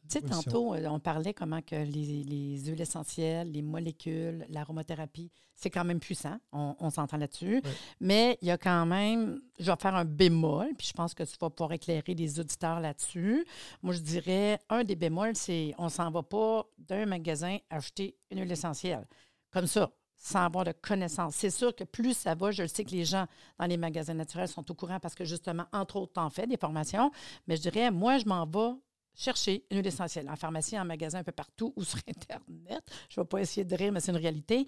sais, 0.09 0.23
tantôt, 0.23 0.75
euh, 0.75 0.87
on 0.87 0.99
parlait 0.99 1.35
comment 1.35 1.61
que 1.63 1.77
les, 1.77 2.59
huiles 2.59 2.81
essentielles, 2.81 3.51
les 3.51 3.63
molécules, 3.63 4.47
l'aromathérapie, 4.49 5.31
c'est 5.55 5.71
quand 5.71 5.85
même 5.85 6.01
puissant. 6.01 6.39
On, 6.53 6.91
s'entend 6.91 7.17
là-dessus. 7.17 7.63
Mais 8.01 8.39
il 8.43 8.49
y 8.49 8.51
a 8.51 8.59
quand 8.59 8.87
même, 8.87 9.41
je 9.59 9.71
vais 9.71 9.77
faire 9.81 9.95
un 9.95 10.05
bémol, 10.05 10.69
puis 10.77 10.87
je 10.87 10.93
pense 10.93 11.15
que 11.15 11.23
tu 11.23 11.37
vas 11.41 11.51
pouvoir 11.51 11.73
éclairer 11.73 12.15
les 12.15 12.41
auditeurs 12.41 12.81
là-dessus. 12.81 13.47
Moi, 13.83 13.95
je 13.95 14.01
dirais, 14.01 14.59
un 14.69 14.85
des 14.85 14.97
bémols, 14.97 15.37
c'est 15.37 15.75
on 15.79 15.89
s'en 15.89 16.11
va 16.11 16.23
pas 16.23 16.67
d'un 16.79 17.07
magasin 17.07 17.59
acheter 17.71 18.17
une 18.31 18.41
huile 18.41 18.53
essentielle. 18.53 19.07
Comme 19.51 19.67
ça, 19.67 19.91
sans 20.17 20.45
avoir 20.45 20.65
de 20.65 20.73
connaissances. 20.73 21.37
C'est 21.37 21.51
sûr 21.51 21.75
que 21.75 21.85
plus 21.85 22.17
ça 22.17 22.35
va, 22.35 22.51
je 22.51 22.63
le 22.63 22.69
sais 22.69 22.85
que 22.85 22.91
les 22.91 23.05
gens 23.05 23.27
dans 23.59 23.67
les 23.67 23.77
magasins 23.77 24.15
naturels 24.15 24.49
sont 24.49 24.69
au 24.71 24.75
courant 24.75 24.99
parce 24.99 25.15
que 25.15 25.25
justement, 25.25 25.67
entre 25.73 25.97
autres, 25.97 26.21
en 26.21 26.31
fait 26.31 26.47
des 26.47 26.57
formations, 26.57 27.11
mais 27.47 27.57
je 27.57 27.63
dirais, 27.63 27.91
moi, 27.91 28.19
je 28.19 28.25
m'en 28.25 28.47
vais 28.47 28.77
chercher 29.17 29.65
une 29.71 29.79
huile 29.79 29.87
essentielle 29.87 30.29
en 30.29 30.37
pharmacie, 30.37 30.79
en 30.79 30.85
magasin, 30.85 31.19
un 31.19 31.25
peu 31.25 31.33
partout 31.33 31.73
ou 31.75 31.83
sur 31.83 31.99
Internet. 32.09 32.85
Je 33.09 33.19
ne 33.19 33.25
vais 33.25 33.29
pas 33.29 33.41
essayer 33.41 33.65
de 33.65 33.75
rire, 33.75 33.91
mais 33.91 34.01
c'est 34.01 34.13
une 34.13 34.19
réalité. 34.19 34.67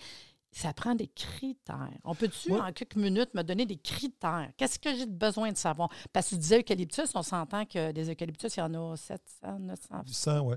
Ça 0.50 0.72
prend 0.72 0.94
des 0.94 1.08
critères. 1.08 1.90
On 2.04 2.14
peut-tu, 2.14 2.54
en 2.54 2.72
quelques 2.72 2.96
minutes, 2.96 3.34
me 3.34 3.42
donner 3.42 3.66
des 3.66 3.76
critères? 3.76 4.50
Qu'est-ce 4.56 4.78
que 4.78 4.96
j'ai 4.96 5.04
besoin 5.04 5.52
de 5.52 5.58
savoir? 5.58 5.90
Parce 6.10 6.30
que 6.30 6.34
tu 6.36 6.40
disais 6.40 6.60
eucalyptus, 6.60 7.10
on 7.14 7.22
s'entend 7.22 7.66
que 7.66 7.92
des 7.92 8.10
eucalyptus, 8.10 8.56
il 8.56 8.60
y 8.60 8.62
en 8.62 8.92
a 8.92 8.96
700, 8.96 9.58
900. 9.58 10.02
800, 10.06 10.40
oui. 10.46 10.56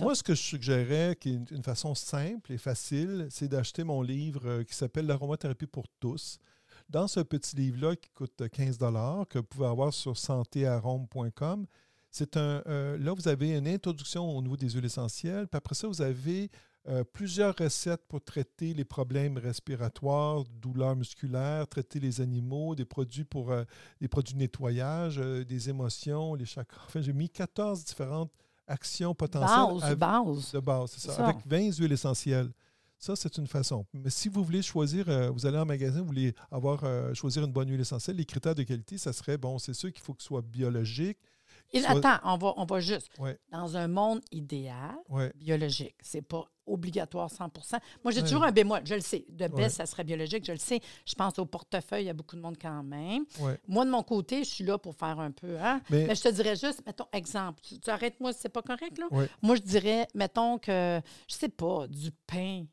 moi, 0.00 0.14
ce 0.14 0.22
que 0.22 0.32
je 0.32 0.40
suggérerais, 0.40 1.16
qui 1.20 1.30
est 1.30 1.50
une 1.50 1.64
façon 1.64 1.96
simple 1.96 2.52
et 2.52 2.58
facile, 2.58 3.26
c'est 3.28 3.48
d'acheter 3.48 3.82
mon 3.82 4.00
livre 4.00 4.46
euh, 4.46 4.62
qui 4.62 4.74
s'appelle 4.74 5.06
L'aromathérapie 5.06 5.66
pour 5.66 5.88
tous. 5.98 6.38
Dans 6.88 7.08
ce 7.08 7.18
petit 7.18 7.56
livre-là 7.56 7.96
qui 7.96 8.10
coûte 8.10 8.48
15 8.48 8.78
que 9.28 9.38
vous 9.38 9.44
pouvez 9.44 9.66
avoir 9.66 9.92
sur 9.92 10.16
santéarome.com, 10.16 11.66
c'est 12.16 12.38
un. 12.38 12.62
Euh, 12.66 12.96
là, 12.96 13.12
vous 13.12 13.28
avez 13.28 13.54
une 13.54 13.68
introduction 13.68 14.26
au 14.36 14.40
niveau 14.40 14.56
des 14.56 14.70
huiles 14.70 14.86
essentielles. 14.86 15.46
Puis 15.48 15.58
après 15.58 15.74
ça, 15.74 15.86
vous 15.86 16.00
avez 16.00 16.50
euh, 16.88 17.04
plusieurs 17.04 17.54
recettes 17.54 18.06
pour 18.08 18.22
traiter 18.22 18.72
les 18.72 18.86
problèmes 18.86 19.36
respiratoires, 19.36 20.44
douleurs 20.44 20.96
musculaires, 20.96 21.68
traiter 21.68 22.00
les 22.00 22.22
animaux, 22.22 22.74
des 22.74 22.86
produits 22.86 23.24
pour 23.24 23.52
euh, 23.52 23.64
des 24.00 24.08
produits 24.08 24.32
de 24.32 24.38
nettoyage, 24.38 25.18
des 25.18 25.68
émotions, 25.68 26.34
les 26.34 26.46
chakras. 26.46 26.84
Enfin, 26.86 27.02
j'ai 27.02 27.12
mis 27.12 27.28
14 27.28 27.84
différentes 27.84 28.32
actions 28.66 29.14
potentielles. 29.14 29.96
Base, 29.96 30.24
base. 30.24 30.52
De 30.52 30.60
base, 30.60 30.90
c'est 30.96 31.10
ça, 31.10 31.26
Avec 31.26 31.46
20 31.46 31.72
huiles 31.72 31.92
essentielles. 31.92 32.50
Ça, 32.98 33.14
c'est 33.14 33.36
une 33.36 33.46
façon. 33.46 33.84
Mais 33.92 34.08
si 34.08 34.30
vous 34.30 34.42
voulez 34.42 34.62
choisir, 34.62 35.04
vous 35.34 35.44
allez 35.44 35.58
en 35.58 35.66
magasin, 35.66 36.00
vous 36.00 36.06
voulez 36.06 36.34
avoir 36.50 36.82
choisir 37.14 37.44
une 37.44 37.52
bonne 37.52 37.68
huile 37.68 37.80
essentielle, 37.80 38.16
les 38.16 38.24
critères 38.24 38.54
de 38.54 38.62
qualité, 38.62 38.96
ça 38.96 39.12
serait, 39.12 39.36
bon, 39.36 39.58
c'est 39.58 39.74
sûr 39.74 39.92
qu'il 39.92 40.00
faut 40.02 40.14
que 40.14 40.22
ce 40.22 40.28
soit 40.28 40.40
biologique. 40.40 41.18
Il, 41.72 41.82
soit- 41.82 41.96
Attends, 41.98 42.18
on 42.24 42.36
va, 42.36 42.54
on 42.56 42.64
va 42.64 42.80
juste. 42.80 43.08
Ouais. 43.18 43.38
Dans 43.50 43.76
un 43.76 43.88
monde 43.88 44.20
idéal, 44.32 44.94
Ouais. 45.08 45.32
biologique, 45.36 45.96
c'est 46.00 46.22
pas 46.22 46.44
obligatoire 46.68 47.30
100% 47.30 47.78
Moi, 48.02 48.10
j'ai 48.12 48.20
Ouais. 48.20 48.26
toujours 48.26 48.42
un 48.42 48.50
bémol, 48.50 48.80
je 48.84 48.94
le 48.94 49.00
sais. 49.00 49.24
De 49.28 49.46
baisse, 49.46 49.74
ça 49.74 49.86
serait 49.86 50.02
biologique, 50.04 50.44
je 50.44 50.50
le 50.52 50.58
sais. 50.58 50.80
Je 51.04 51.14
pense 51.14 51.38
au 51.38 51.46
portefeuille, 51.46 52.04
il 52.04 52.06
y 52.06 52.10
a 52.10 52.12
beaucoup 52.12 52.34
de 52.36 52.40
monde 52.40 52.56
quand 52.60 52.82
même. 52.82 53.24
Moi, 53.68 53.84
de 53.84 53.90
mon 53.90 54.02
côté, 54.02 54.42
je 54.42 54.50
suis 54.50 54.64
là 54.64 54.76
pour 54.78 54.94
faire 54.96 55.20
un 55.20 55.30
peu. 55.30 55.58
Hein? 55.60 55.80
Mais- 55.90 56.06
Mais 56.08 56.14
je 56.16 56.22
te 56.22 56.28
dirais 56.28 56.56
juste, 56.56 56.82
mettons, 56.84 57.06
exemple, 57.12 57.60
tu, 57.62 57.78
tu 57.78 57.88
arrêtes-moi 57.90 58.32
si 58.32 58.40
c'est 58.40 58.48
pas 58.48 58.62
correct, 58.62 58.98
là. 58.98 59.06
Moi, 59.42 59.56
je 59.56 59.62
dirais, 59.62 60.08
mettons 60.14 60.58
que, 60.58 61.00
je 61.28 61.34
sais 61.34 61.48
pas, 61.48 61.86
du 61.86 62.10
pain, 62.26 62.64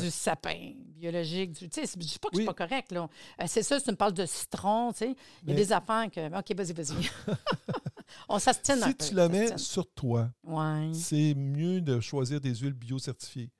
du 0.00 0.10
sapin 0.10 0.72
biologique. 0.96 1.52
Du, 1.52 1.68
tu 1.68 1.80
sais, 1.86 1.92
je 1.94 1.98
dis 1.98 2.18
pas 2.18 2.28
que 2.30 2.36
Oui. 2.36 2.42
c'est 2.42 2.54
pas 2.54 2.66
correct, 2.66 2.92
là. 2.92 3.08
Euh, 3.40 3.44
c'est 3.46 3.62
ça, 3.62 3.78
si 3.78 3.84
tu 3.84 3.90
me 3.90 3.96
parles 3.96 4.12
de 4.14 4.24
citron, 4.26 4.92
tu 4.92 4.98
sais. 4.98 5.14
Il 5.42 5.50
y 5.50 5.52
a 5.52 5.56
des 5.56 5.72
affaires 5.72 6.10
que. 6.10 6.26
OK, 6.38 6.54
vas-y, 6.56 6.72
vas-y. 6.72 7.10
On 8.28 8.38
s'astine 8.38 8.82
un 8.82 8.88
Si 8.88 8.94
peu. 8.94 9.04
tu 9.06 9.14
la 9.14 9.28
mets 9.28 9.56
sur 9.58 9.86
toi, 9.92 10.30
Ouais. 10.44 10.90
c'est 10.94 11.34
mieux 11.34 11.80
de 11.80 11.98
choisir 12.00 12.40
des 12.40 12.54
huiles 12.54 12.74
bio-certifiées 12.74 13.50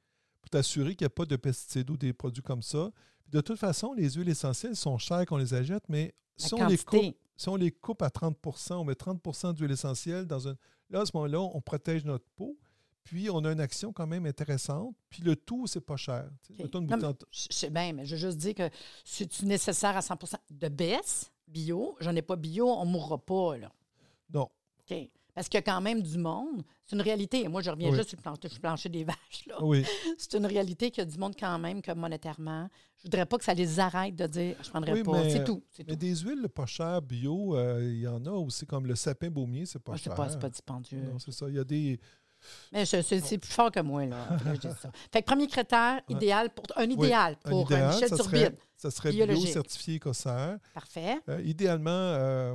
pour 0.40 0.50
t'assurer 0.50 0.94
qu'il 0.94 1.04
n'y 1.04 1.06
a 1.06 1.10
pas 1.10 1.24
de 1.24 1.36
pesticides 1.36 1.88
ou 1.90 1.96
des 1.96 2.12
produits 2.12 2.42
comme 2.42 2.62
ça. 2.62 2.90
De 3.28 3.40
toute 3.40 3.58
façon, 3.58 3.94
les 3.94 4.10
huiles 4.10 4.28
essentielles 4.28 4.76
sont 4.76 4.98
chères 4.98 5.24
qu'on 5.26 5.38
les 5.38 5.54
achète, 5.54 5.84
mais 5.88 6.14
La 6.38 6.46
si 6.46 6.54
on, 6.54 6.66
les 6.66 6.76
coupe, 6.78 7.16
si 7.36 7.48
on 7.48 7.56
les 7.56 7.70
coupe 7.70 8.02
à 8.02 8.08
30% 8.08 8.74
on 8.74 8.84
met 8.84 8.92
30% 8.92 9.54
d'huile 9.54 9.70
essentielle 9.70 10.26
dans 10.26 10.48
un. 10.48 10.56
Là, 10.90 11.00
à 11.00 11.06
ce 11.06 11.12
moment-là, 11.14 11.40
on 11.40 11.60
protège 11.62 12.04
notre 12.04 12.26
peau. 12.36 12.58
Puis, 13.04 13.28
on 13.30 13.44
a 13.44 13.52
une 13.52 13.60
action 13.60 13.92
quand 13.92 14.06
même 14.06 14.26
intéressante. 14.26 14.94
Puis, 15.10 15.22
le 15.22 15.34
tout, 15.36 15.66
c'est 15.66 15.80
pas 15.80 15.96
cher. 15.96 16.28
Tu 16.46 16.48
sais, 16.48 16.52
OK. 16.54 16.64
mettons 16.64 16.78
une 16.80 16.86
Non, 16.86 16.96
bouteille 16.96 17.10
mais 17.10 17.24
en- 17.24 17.28
Je 17.30 17.46
sais 17.50 17.70
bien, 17.70 17.92
mais 17.92 18.04
je 18.06 18.14
veux 18.14 18.20
juste 18.20 18.38
dire 18.38 18.54
que 18.54 18.70
si 19.04 19.26
tu 19.28 19.44
nécessaire 19.46 19.96
à 19.96 20.00
100% 20.02 20.36
de 20.50 20.68
baisse, 20.68 21.32
bio, 21.48 21.96
j'en 22.00 22.14
ai 22.14 22.22
pas 22.22 22.36
bio, 22.36 22.68
on 22.68 22.84
ne 22.86 22.90
mourra 22.90 23.18
pas, 23.18 23.56
là. 23.58 23.72
Non. 24.32 24.48
OK. 24.90 24.96
Parce 25.34 25.48
qu'il 25.48 25.56
y 25.56 25.62
a 25.62 25.62
quand 25.62 25.80
même 25.80 26.02
du 26.02 26.18
monde. 26.18 26.62
C'est 26.84 26.94
une 26.94 27.00
réalité. 27.00 27.48
Moi, 27.48 27.62
je 27.62 27.70
reviens 27.70 27.88
Oui. 27.90 27.96
juste 27.96 28.10
sur 28.10 28.18
le 28.18 28.22
plancher, 28.22 28.48
sur 28.48 28.56
le 28.58 28.60
plancher 28.60 28.88
des 28.90 29.02
vaches, 29.04 29.46
là. 29.46 29.56
Oui. 29.64 29.82
C'est 30.18 30.34
une 30.34 30.44
réalité 30.44 30.90
qu'il 30.90 31.02
y 31.04 31.06
a 31.06 31.10
du 31.10 31.16
monde 31.18 31.34
quand 31.40 31.58
même, 31.58 31.80
comme 31.80 32.00
monétairement. 32.00 32.68
Je 32.98 33.04
voudrais 33.04 33.24
pas 33.24 33.38
que 33.38 33.44
ça 33.44 33.54
les 33.54 33.80
arrête 33.80 34.14
de 34.14 34.26
dire 34.26 34.56
je 34.62 34.68
prendrais 34.68 34.92
Oui, 34.92 35.02
pas. 35.02 35.28
C'est 35.30 35.42
tout. 35.42 35.62
C'est 35.70 35.86
Mais 35.86 35.94
tout. 35.94 35.98
des 36.00 36.16
huiles 36.16 36.48
pas 36.54 36.66
chères 36.66 37.00
bio, 37.00 37.56
euh, 37.56 37.80
il 37.82 38.00
y 38.00 38.06
en 38.06 38.24
a 38.26 38.30
aussi, 38.30 38.66
comme 38.66 38.86
le 38.86 38.94
sapin 38.94 39.30
baumier, 39.30 39.64
c'est 39.64 39.78
pas 39.78 39.96
c'est 39.96 40.04
cher. 40.04 40.14
pas, 40.14 40.28
c'est 40.28 40.38
pas 40.38 40.50
dispendieux. 40.50 41.00
Non, 41.00 41.18
c'est 41.18 41.32
ça. 41.32 41.48
Il 41.48 41.54
y 41.54 41.58
a 41.58 41.64
des. 41.64 41.98
Mais 42.72 42.84
c'est 42.84 43.38
plus 43.38 43.50
fort 43.52 43.70
que 43.70 43.80
moi, 43.80 44.06
là. 44.06 44.16
Fait 44.38 44.44
que 44.44 44.48
là, 44.48 44.54
je 44.54 44.60
dis 44.68 44.74
ça. 44.80 44.90
Fait 45.12 45.22
que 45.22 45.26
premier 45.26 45.46
critère, 45.46 46.00
idéal 46.08 46.50
pour 46.50 46.64
un 46.76 46.84
idéal 46.88 47.36
Un 47.44 47.50
pour 47.50 47.60
euh, 47.60 47.74
idéal, 47.74 47.94
Michel 47.94 48.08
ça 48.08 48.16
Turbide. 48.16 48.40
serait, 48.40 48.58
ça 48.76 48.90
serait 48.90 49.10
bio 49.10 49.26
biologique. 49.26 49.52
certifié 49.52 49.98
COSAR. 49.98 50.56
Parfait. 50.74 51.18
Euh, 51.28 51.40
idéalement, 51.42 51.90
euh, 51.90 52.54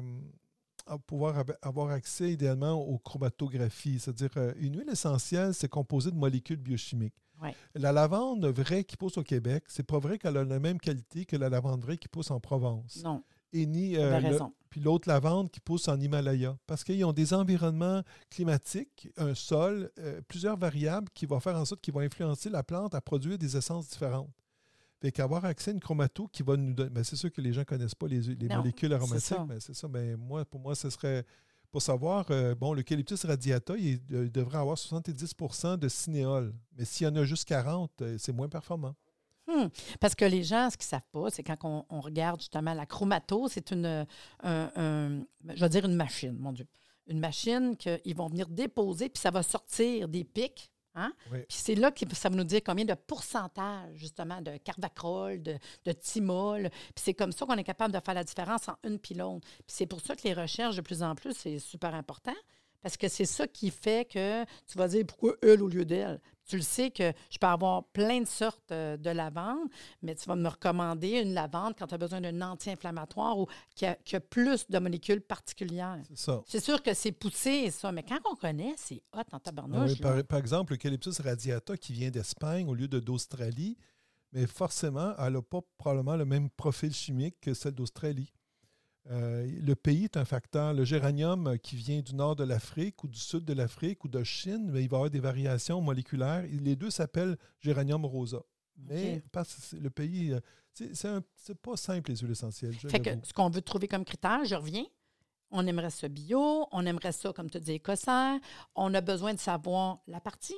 pouvoir 1.05 1.43
avoir 1.61 1.89
accès 1.91 2.31
idéalement 2.31 2.73
aux 2.73 2.97
chromatographies, 2.97 3.99
c'est-à-dire 3.99 4.29
euh, 4.37 4.53
une 4.59 4.77
huile 4.77 4.89
essentielle, 4.89 5.53
c'est 5.53 5.67
composé 5.67 6.11
de 6.11 6.15
molécules 6.15 6.57
biochimiques. 6.57 7.15
Ouais. 7.41 7.53
La 7.75 7.91
lavande 7.91 8.45
vraie 8.47 8.83
qui 8.83 8.97
pousse 8.97 9.17
au 9.17 9.23
Québec, 9.23 9.65
c'est 9.67 9.85
pas 9.85 9.99
vrai 9.99 10.17
qu'elle 10.17 10.37
a 10.37 10.43
la 10.43 10.59
même 10.59 10.79
qualité 10.79 11.23
que 11.25 11.35
la 11.35 11.49
lavande 11.49 11.81
vraie 11.83 11.97
qui 11.97 12.07
pousse 12.07 12.31
en 12.31 12.39
Provence. 12.39 13.03
Non, 13.03 13.21
Et 13.53 13.65
ni 13.65 13.95
euh, 13.97 14.11
le- 14.31 14.37
puis 14.69 14.81
l'autre 14.81 15.07
lavande 15.07 15.49
qui 15.49 15.59
pousse 15.61 15.87
en 15.87 15.99
Himalaya. 15.99 16.57
Parce 16.67 16.83
qu'ils 16.83 17.03
ont 17.05 17.13
des 17.13 17.33
environnements 17.33 18.03
climatiques, 18.29 19.09
un 19.17 19.33
sol, 19.33 19.89
euh, 19.99 20.21
plusieurs 20.27 20.57
variables 20.57 21.09
qui 21.13 21.25
vont 21.25 21.39
faire 21.39 21.55
en 21.55 21.65
sorte 21.65 21.81
qu'ils 21.81 21.93
vont 21.93 22.01
influencer 22.01 22.49
la 22.49 22.63
plante 22.63 22.93
à 22.93 23.01
produire 23.01 23.37
des 23.37 23.55
essences 23.57 23.87
différentes. 23.89 24.29
Fait 24.99 25.11
qu'avoir 25.11 25.45
accès 25.45 25.71
à 25.71 25.73
une 25.73 25.79
chromato 25.79 26.27
qui 26.27 26.43
va 26.43 26.57
nous 26.57 26.73
donner. 26.73 26.89
ben, 26.89 27.03
c'est 27.03 27.15
sûr 27.15 27.31
que 27.31 27.39
les 27.41 27.53
gens 27.53 27.61
ne 27.61 27.65
connaissent 27.65 27.95
pas 27.95 28.07
les, 28.07 28.19
les 28.21 28.47
Non, 28.47 28.57
molécules 28.57 28.91
aromatiques, 28.93 29.37
mais 29.47 29.59
c'est 29.59 29.75
ça. 29.75 29.87
Ben, 29.87 30.17
moi, 30.17 30.43
pour 30.45 30.59
moi, 30.59 30.75
ce 30.75 30.89
serait. 30.89 31.23
Pour 31.71 31.81
savoir, 31.81 32.25
euh, 32.31 32.55
bon, 32.55 32.73
l'eucalyptus 32.73 33.25
radiata, 33.25 33.75
il, 33.77 33.99
il 34.09 34.31
devrait 34.31 34.57
avoir 34.57 34.77
70% 34.77 35.77
de 35.77 35.87
cinéol. 35.89 36.53
Mais 36.77 36.85
s'il 36.85 37.05
y 37.05 37.09
en 37.09 37.15
a 37.17 37.25
juste 37.25 37.45
40, 37.45 37.91
euh, 38.01 38.15
c'est 38.17 38.31
moins 38.31 38.47
performant. 38.49 38.95
Hmm. 39.47 39.67
Parce 39.99 40.13
que 40.13 40.25
les 40.25 40.43
gens, 40.43 40.69
ce 40.69 40.77
qu'ils 40.77 40.85
ne 40.85 40.89
savent 40.89 41.09
pas, 41.11 41.29
c'est 41.29 41.43
quand 41.43 41.57
on, 41.63 41.85
on 41.89 42.01
regarde 42.01 42.39
justement 42.41 42.73
la 42.73 42.85
chromato, 42.85 43.47
c'est 43.47 43.71
une, 43.71 44.05
un- 44.43 44.71
un- 44.75 45.21
je 45.55 45.59
vais 45.61 45.69
dire 45.69 45.85
une 45.85 45.95
machine, 45.95 46.37
mon 46.37 46.51
Dieu. 46.51 46.67
Une 47.07 47.19
machine 47.19 47.77
qu'ils 47.77 48.15
vont 48.15 48.27
venir 48.27 48.47
déposer, 48.49 49.07
puis 49.07 49.21
ça 49.21 49.31
va 49.31 49.41
sortir 49.43 50.09
des 50.09 50.25
pics. 50.25 50.69
Hein? 50.95 51.13
Oui. 51.31 51.39
Puis 51.47 51.57
c'est 51.61 51.75
là 51.75 51.91
que 51.91 52.03
ça 52.15 52.27
va 52.27 52.35
nous 52.35 52.43
dire 52.43 52.59
combien 52.65 52.83
de 52.83 52.95
pourcentage, 52.95 53.95
justement, 53.95 54.41
de 54.41 54.57
carvacrol, 54.57 55.41
de, 55.41 55.57
de 55.85 55.91
thymol. 55.91 56.69
Puis 56.69 57.03
c'est 57.05 57.13
comme 57.13 57.31
ça 57.31 57.45
qu'on 57.45 57.55
est 57.55 57.63
capable 57.63 57.93
de 57.93 57.99
faire 58.03 58.15
la 58.15 58.23
différence 58.23 58.67
en 58.67 58.75
une 58.83 58.97
puis 58.99 59.13
l'autre. 59.15 59.47
Puis 59.59 59.63
c'est 59.77 59.85
pour 59.85 60.01
ça 60.01 60.15
que 60.15 60.23
les 60.23 60.33
recherches, 60.33 60.75
de 60.75 60.81
plus 60.81 61.03
en 61.03 61.13
plus, 61.15 61.33
c'est 61.33 61.59
super 61.59 61.93
important. 61.93 62.33
Parce 62.81 62.97
que 62.97 63.07
c'est 63.07 63.25
ça 63.25 63.47
qui 63.47 63.69
fait 63.71 64.09
que 64.11 64.43
tu 64.65 64.77
vas 64.77 64.87
dire 64.87 65.05
pourquoi 65.05 65.33
elle 65.41 65.61
au 65.61 65.67
lieu 65.67 65.85
d'elle. 65.85 66.19
Tu 66.47 66.55
le 66.55 66.61
sais 66.61 66.91
que 66.91 67.11
je 67.29 67.37
peux 67.37 67.47
avoir 67.47 67.83
plein 67.85 68.21
de 68.21 68.27
sortes 68.27 68.71
euh, 68.71 68.97
de 68.97 69.09
lavande, 69.09 69.67
mais 70.01 70.15
tu 70.15 70.27
vas 70.27 70.35
me 70.35 70.47
recommander 70.47 71.21
une 71.21 71.33
lavande 71.33 71.73
quand 71.77 71.87
tu 71.87 71.93
as 71.93 71.97
besoin 71.97 72.21
d'un 72.21 72.41
anti-inflammatoire 72.41 73.37
ou 73.37 73.47
qui 73.75 73.85
a, 73.85 73.95
qui 73.95 74.15
a 74.15 74.19
plus 74.19 74.67
de 74.69 74.79
molécules 74.79 75.21
particulières. 75.21 75.99
C'est 76.09 76.17
ça. 76.17 76.41
C'est 76.45 76.59
sûr 76.59 76.81
que 76.81 76.93
c'est 76.93 77.11
poussé, 77.11 77.69
ça, 77.71 77.91
mais 77.91 78.03
quand 78.03 78.19
on 78.31 78.35
connaît, 78.35 78.73
c'est 78.77 79.01
hot 79.13 79.21
en 79.31 79.39
tabarnouche. 79.39 79.91
oui, 79.91 79.95
par, 79.97 80.23
par 80.23 80.39
exemple, 80.39 80.73
l'eucalyptus 80.73 81.19
radiata 81.19 81.77
qui 81.77 81.93
vient 81.93 82.09
d'Espagne 82.09 82.67
au 82.67 82.73
lieu 82.73 82.87
de 82.87 82.99
d'Australie, 82.99 83.77
mais 84.31 84.47
forcément, 84.47 85.13
elle 85.17 85.33
n'a 85.33 85.41
pas 85.41 85.61
probablement 85.77 86.15
le 86.15 86.25
même 86.25 86.49
profil 86.49 86.93
chimique 86.93 87.39
que 87.41 87.53
celle 87.53 87.73
d'Australie. 87.73 88.31
Euh, 89.09 89.47
le 89.61 89.75
pays 89.75 90.05
est 90.05 90.17
un 90.17 90.25
facteur. 90.25 90.73
Le 90.73 90.83
géranium 90.83 91.57
qui 91.59 91.75
vient 91.75 92.01
du 92.01 92.13
nord 92.13 92.35
de 92.35 92.43
l'Afrique 92.43 93.03
ou 93.03 93.07
du 93.07 93.19
sud 93.19 93.45
de 93.45 93.53
l'Afrique 93.53 94.03
ou 94.03 94.07
de 94.07 94.23
Chine, 94.23 94.69
mais 94.71 94.83
il 94.83 94.89
va 94.89 94.97
y 94.97 94.97
avoir 94.97 95.09
des 95.09 95.19
variations 95.19 95.81
moléculaires. 95.81 96.45
Les 96.49 96.75
deux 96.75 96.89
s'appellent 96.89 97.37
géranium 97.59 98.05
rosa. 98.05 98.41
Mais 98.77 99.23
parce 99.31 99.71
que 99.71 99.77
le 99.77 99.89
pays, 99.89 100.33
euh, 100.33 100.39
c'est 100.73 101.59
pas 101.61 101.77
simple 101.77 102.11
les 102.11 102.17
huiles 102.17 102.31
essentielles. 102.31 102.75
Fait 102.75 102.99
que 102.99 103.09
ce 103.23 103.33
qu'on 103.33 103.49
veut 103.49 103.61
trouver 103.61 103.87
comme 103.87 104.05
critère, 104.05 104.45
je 104.45 104.55
reviens. 104.55 104.85
On 105.49 105.65
aimerait 105.65 105.89
ça 105.89 106.09
bio, 106.09 106.67
on 106.71 106.85
aimerait 106.85 107.13
ça, 107.13 107.31
comme 107.31 107.49
tu 107.49 107.59
dis, 107.59 107.73
écossaire. 107.73 108.37
On 108.75 108.93
a 108.93 109.01
besoin 109.01 109.33
de 109.33 109.39
savoir 109.39 109.99
la 110.05 110.19
partie. 110.19 110.57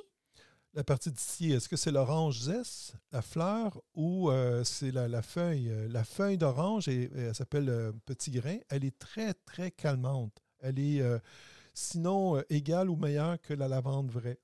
La 0.74 0.84
partie 0.84 1.10
d'ici, 1.10 1.50
est-ce 1.52 1.68
que 1.68 1.76
c'est 1.76 1.90
l'orange 1.90 2.42
zeste, 2.42 2.94
la 3.10 3.22
fleur, 3.22 3.82
ou 3.94 4.30
euh, 4.30 4.62
c'est 4.62 4.92
la, 4.92 5.08
la 5.08 5.20
feuille? 5.22 5.68
Euh, 5.68 5.88
La 5.88 6.04
feuille 6.04 6.38
d'orange, 6.38 6.86
elle 6.88 7.34
s'appelle 7.34 7.68
euh, 7.68 7.92
petit 8.06 8.30
grain, 8.30 8.58
elle 8.68 8.84
est 8.84 8.96
très, 8.98 9.34
très 9.34 9.72
calmante. 9.72 10.40
Elle 10.60 10.78
est 10.78 11.02
sinon 11.74 12.42
égale 12.50 12.90
ou 12.90 12.96
meilleure 12.96 13.40
que 13.40 13.54
la 13.54 13.66
lavande 13.66 14.10
vraie. 14.10 14.38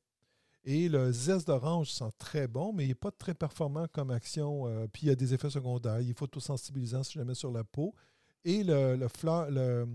Et 0.65 0.89
le 0.89 1.12
zeste 1.12 1.47
d'orange 1.49 1.91
sent 1.93 2.11
très 2.19 2.49
bon, 2.49 2.73
mais 2.73 2.85
il 2.85 2.89
n'est 2.89 2.95
pas 2.95 3.11
très 3.12 3.35
performant 3.35 3.87
comme 3.93 4.11
action. 4.11 4.65
puis 4.93 5.05
il 5.05 5.09
y 5.09 5.12
a 5.12 5.17
des 5.17 5.35
effets 5.35 5.51
secondaires. 5.51 6.01
Il 6.01 6.11
est 6.11 6.19
photosensibilisant 6.19 7.03
si 7.05 7.15
jamais 7.15 7.35
sur 7.35 7.53
la 7.53 7.65
peau. 7.65 7.95
Et 8.45 8.65
le, 8.65 8.97
le 8.97 9.09
fleur, 9.09 9.51
le- 9.51 9.89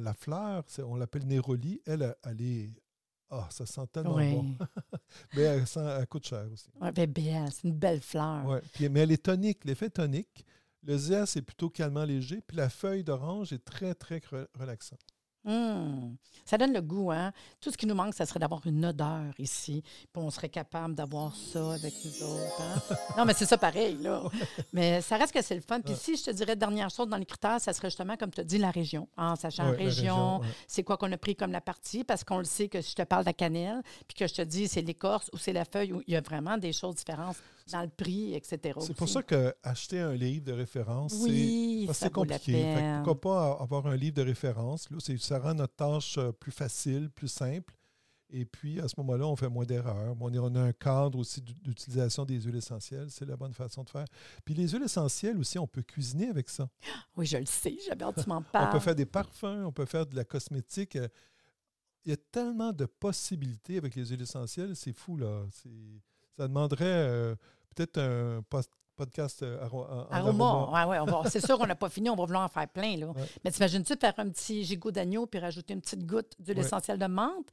la 0.00 0.14
fleur, 0.14 0.64
on 0.80 0.96
l'appelle 0.96 1.26
néroli, 1.26 1.80
elle, 1.86 2.14
elle 2.24 2.42
est. 2.42 2.70
Ah, 3.30 3.48
ça 3.50 3.66
sent 3.66 3.86
tellement 3.92 4.14
Oui. 4.16 4.32
bon. 4.34 4.56
Mais 5.34 5.42
elle, 5.42 5.66
sent- 5.66 5.80
elle 5.98 6.06
coûte 6.06 6.26
cher 6.26 6.46
aussi. 6.52 6.68
Ouais, 6.80 6.92
ben, 6.92 7.10
belle, 7.10 7.50
c'est 7.52 7.66
une 7.68 7.74
belle 7.74 8.00
fleur. 8.00 8.44
Ouais. 8.46 8.60
Puis, 8.72 8.88
mais 8.88 9.00
elle 9.00 9.12
est 9.12 9.22
tonique, 9.24 9.64
l'effet 9.64 9.90
tonique. 9.90 10.44
Le 10.82 10.96
zeste 10.98 11.38
est 11.38 11.42
plutôt 11.42 11.70
calmant 11.70 12.04
léger, 12.04 12.42
puis 12.46 12.56
la 12.58 12.68
feuille 12.68 13.02
d'orange 13.02 13.52
est 13.52 13.64
très, 13.64 13.94
très 13.94 14.18
re- 14.18 14.46
Hum. 15.46 16.16
Ça 16.46 16.58
donne 16.58 16.72
le 16.72 16.82
goût, 16.82 17.10
hein? 17.10 17.32
Tout 17.60 17.70
ce 17.70 17.76
qui 17.76 17.86
nous 17.86 17.94
manque, 17.94 18.14
ça 18.14 18.26
serait 18.26 18.40
d'avoir 18.40 18.66
une 18.66 18.84
odeur 18.84 19.32
ici. 19.38 19.82
Puis 20.12 20.22
on 20.22 20.30
serait 20.30 20.48
capable 20.48 20.94
d'avoir 20.94 21.34
ça 21.34 21.72
avec 21.74 21.94
nous 22.04 22.22
autres. 22.22 22.62
hein? 22.62 22.96
non, 23.16 23.24
mais 23.24 23.32
c'est 23.34 23.46
ça 23.46 23.56
pareil, 23.56 23.96
là. 24.00 24.22
Mais 24.72 25.00
ça 25.00 25.16
reste 25.16 25.32
que 25.32 25.42
c'est 25.42 25.54
le 25.54 25.62
fun. 25.62 25.80
Puis 25.80 25.94
si 25.94 26.16
je 26.16 26.24
te 26.24 26.30
dirais, 26.30 26.56
dernière 26.56 26.90
chose 26.90 27.08
dans 27.08 27.16
les 27.16 27.24
critères, 27.26 27.60
ça 27.60 27.72
serait 27.72 27.88
justement, 27.88 28.16
comme 28.16 28.30
tu 28.30 28.40
as 28.40 28.44
dit, 28.44 28.58
la 28.58 28.70
région. 28.70 29.08
En 29.16 29.36
sachant 29.36 29.64
Ouais, 29.70 29.72
la 29.78 29.84
région, 29.84 30.40
c'est 30.66 30.82
quoi 30.82 30.96
qu'on 30.96 31.10
a 31.12 31.16
pris 31.16 31.34
comme 31.36 31.52
la 31.52 31.60
partie, 31.62 32.04
parce 32.04 32.24
qu'on 32.24 32.38
le 32.38 32.44
sait 32.44 32.68
que 32.68 32.82
si 32.82 32.90
je 32.90 32.96
te 32.96 33.02
parle 33.02 33.24
de 33.24 33.28
la 33.30 33.34
cannelle, 33.34 33.82
puis 34.06 34.16
que 34.16 34.26
je 34.26 34.34
te 34.34 34.42
dis 34.42 34.68
c'est 34.68 34.82
l'écorce 34.82 35.30
ou 35.32 35.38
c'est 35.38 35.52
la 35.52 35.64
feuille, 35.64 35.92
où 35.92 36.02
il 36.06 36.12
y 36.12 36.16
a 36.16 36.20
vraiment 36.20 36.58
des 36.58 36.72
choses 36.72 36.96
différentes 36.96 37.36
dans 37.72 37.82
le 37.82 37.88
prix, 37.88 38.34
etc. 38.34 38.78
C'est 38.80 38.94
pour 38.96 39.08
ça 39.08 39.22
qu'acheter 39.22 40.00
un 40.00 40.14
livre 40.14 40.44
de 40.44 40.52
référence, 40.52 41.14
oui, 41.20 41.88
c'est 41.92 42.12
compliqué. 42.12 42.52
Fait 42.52 42.94
pourquoi 43.04 43.20
pas 43.20 43.52
avoir 43.62 43.86
un 43.86 43.96
livre 43.96 44.16
de 44.16 44.22
référence? 44.22 44.90
Là, 44.90 44.98
c'est- 45.00 45.16
ça 45.18 45.38
rend 45.38 45.54
notre 45.54 45.74
tâche 45.74 46.18
euh, 46.18 46.32
plus 46.32 46.52
facile, 46.52 47.10
plus 47.10 47.28
simple. 47.28 47.74
Et 48.30 48.46
puis, 48.46 48.80
à 48.80 48.88
ce 48.88 48.94
moment-là, 48.98 49.26
on 49.26 49.36
fait 49.36 49.48
moins 49.48 49.64
d'erreurs. 49.64 50.16
On, 50.20 50.34
on 50.34 50.54
a 50.56 50.60
un 50.60 50.72
cadre 50.72 51.18
aussi 51.18 51.40
d'u- 51.40 51.54
d'utilisation 51.54 52.24
des 52.24 52.40
huiles 52.40 52.56
essentielles. 52.56 53.08
C'est 53.10 53.26
la 53.26 53.36
bonne 53.36 53.52
façon 53.52 53.84
de 53.84 53.90
faire. 53.90 54.06
Puis 54.44 54.54
les 54.54 54.68
huiles 54.68 54.82
essentielles 54.82 55.38
aussi, 55.38 55.58
on 55.58 55.66
peut 55.68 55.82
cuisiner 55.82 56.28
avec 56.28 56.48
ça. 56.48 56.68
Oui, 57.16 57.26
je 57.26 57.36
le 57.36 57.46
sais. 57.46 57.72
Que 57.76 58.22
tu 58.22 58.28
m'en 58.28 58.38
On 58.38 58.42
parles. 58.42 58.70
peut 58.72 58.80
faire 58.80 58.94
des 58.96 59.06
parfums, 59.06 59.64
on 59.64 59.72
peut 59.72 59.84
faire 59.84 60.04
de 60.06 60.16
la 60.16 60.24
cosmétique. 60.24 60.96
euh, 60.96 61.06
Il 62.04 62.10
y 62.10 62.12
a 62.12 62.16
tellement 62.16 62.72
de 62.72 62.86
possibilités 62.86 63.76
avec 63.78 63.94
les 63.94 64.04
huiles 64.06 64.22
essentielles, 64.22 64.74
c'est 64.74 64.92
fou, 64.92 65.16
là. 65.16 65.46
C'est- 65.52 65.70
ça 66.38 66.48
demanderait 66.48 66.84
euh, 66.84 67.34
peut-être 67.74 67.98
un 67.98 68.42
post- 68.48 68.70
podcast 68.96 69.42
euh, 69.42 69.58
en- 69.72 70.06
Aroma, 70.08 70.44
aroma. 70.44 70.86
ouais, 70.86 71.00
ouais, 71.00 71.28
c'est 71.28 71.44
sûr 71.44 71.58
qu'on 71.58 71.66
n'a 71.66 71.74
pas 71.74 71.88
fini, 71.88 72.08
on 72.10 72.14
va 72.14 72.24
vouloir 72.26 72.44
en 72.44 72.48
faire 72.48 72.68
plein. 72.68 72.96
Là. 72.96 73.06
Ouais. 73.08 73.14
Mais 73.44 73.50
t'imagines-tu 73.50 73.96
faire 73.96 74.14
un 74.18 74.28
petit 74.28 74.62
gigot 74.64 74.92
d'agneau 74.92 75.26
puis 75.26 75.40
rajouter 75.40 75.74
une 75.74 75.80
petite 75.80 76.06
goutte 76.06 76.32
d'huile 76.38 76.60
essentielle 76.60 76.98
de 76.98 77.06
menthe? 77.06 77.48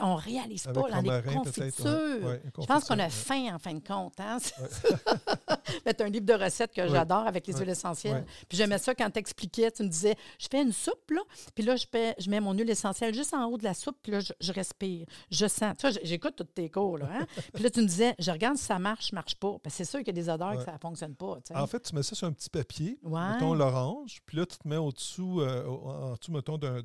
On 0.00 0.16
ne 0.16 0.20
réalise 0.20 0.66
Avec 0.66 0.82
pas 0.82 0.90
dans 0.90 1.00
les 1.00 1.22
confitures. 1.22 1.86
une 1.86 2.40
Je 2.58 2.66
pense 2.66 2.84
qu'on 2.88 2.98
a 2.98 3.04
confiture, 3.04 3.10
faim 3.12 3.54
en 3.54 3.58
fin 3.60 3.74
de 3.74 3.86
compte. 3.86 4.18
Hein? 4.18 4.38
C'est 5.86 6.00
un 6.00 6.08
livre 6.08 6.26
de 6.26 6.32
recettes 6.34 6.72
que 6.72 6.82
j'adore 6.88 7.26
avec 7.26 7.46
les 7.46 7.52
huiles 7.60 7.68
essentielles. 7.70 8.24
Puis 8.48 8.58
j'aimais 8.58 8.78
ça 8.78 8.94
quand 8.94 9.10
tu 9.10 9.18
expliquais, 9.18 9.70
tu 9.70 9.82
me 9.82 9.88
disais, 9.88 10.14
je 10.38 10.46
fais 10.50 10.62
une 10.62 10.72
soupe, 10.72 11.10
là, 11.10 11.20
puis 11.54 11.64
là, 11.64 11.76
je, 11.76 11.86
fais- 11.90 12.14
je 12.18 12.28
mets 12.30 12.40
mon 12.40 12.52
huile 12.52 12.70
essentielle 12.70 13.14
juste 13.14 13.34
en 13.34 13.44
haut 13.46 13.58
de 13.58 13.64
la 13.64 13.74
soupe, 13.74 13.96
puis 14.02 14.12
là, 14.12 14.20
je, 14.20 14.32
je 14.40 14.52
respire, 14.52 15.06
je 15.30 15.46
sens. 15.46 15.74
Tu 15.78 15.88
vois, 15.88 15.98
j'écoute 16.02 16.34
toutes 16.36 16.54
tes 16.54 16.70
cours, 16.70 16.98
là. 16.98 17.08
Hein? 17.12 17.26
puis 17.54 17.62
là, 17.62 17.70
tu 17.70 17.80
me 17.80 17.86
disais, 17.86 18.14
je 18.18 18.30
regarde 18.30 18.56
si 18.56 18.64
ça 18.64 18.78
marche, 18.78 19.12
marche 19.12 19.34
pas. 19.36 19.56
Parce 19.62 19.76
que 19.76 19.84
c'est 19.84 19.90
sûr 19.90 19.98
qu'il 20.00 20.08
y 20.08 20.10
a 20.18 20.22
des 20.22 20.28
odeurs 20.28 20.52
que 20.58 20.64
ça 20.64 20.72
ne 20.72 20.78
fonctionne 20.78 21.14
pas. 21.14 21.38
En 21.54 21.66
fait, 21.66 21.80
tu 21.80 21.94
mets 21.94 22.02
ça 22.02 22.14
sur 22.14 22.26
un 22.26 22.32
petit 22.32 22.50
papier, 22.50 22.98
mettons 23.34 23.54
l'orange, 23.54 24.18
puis 24.26 24.36
là, 24.36 24.46
tu 24.46 24.56
te 24.58 24.66
mets 24.68 24.76
au-dessous, 24.76 25.40
euh, 25.40 25.66
en 25.66 26.14
dessous, 26.14 26.32
mettons, 26.32 26.58
d'un. 26.58 26.82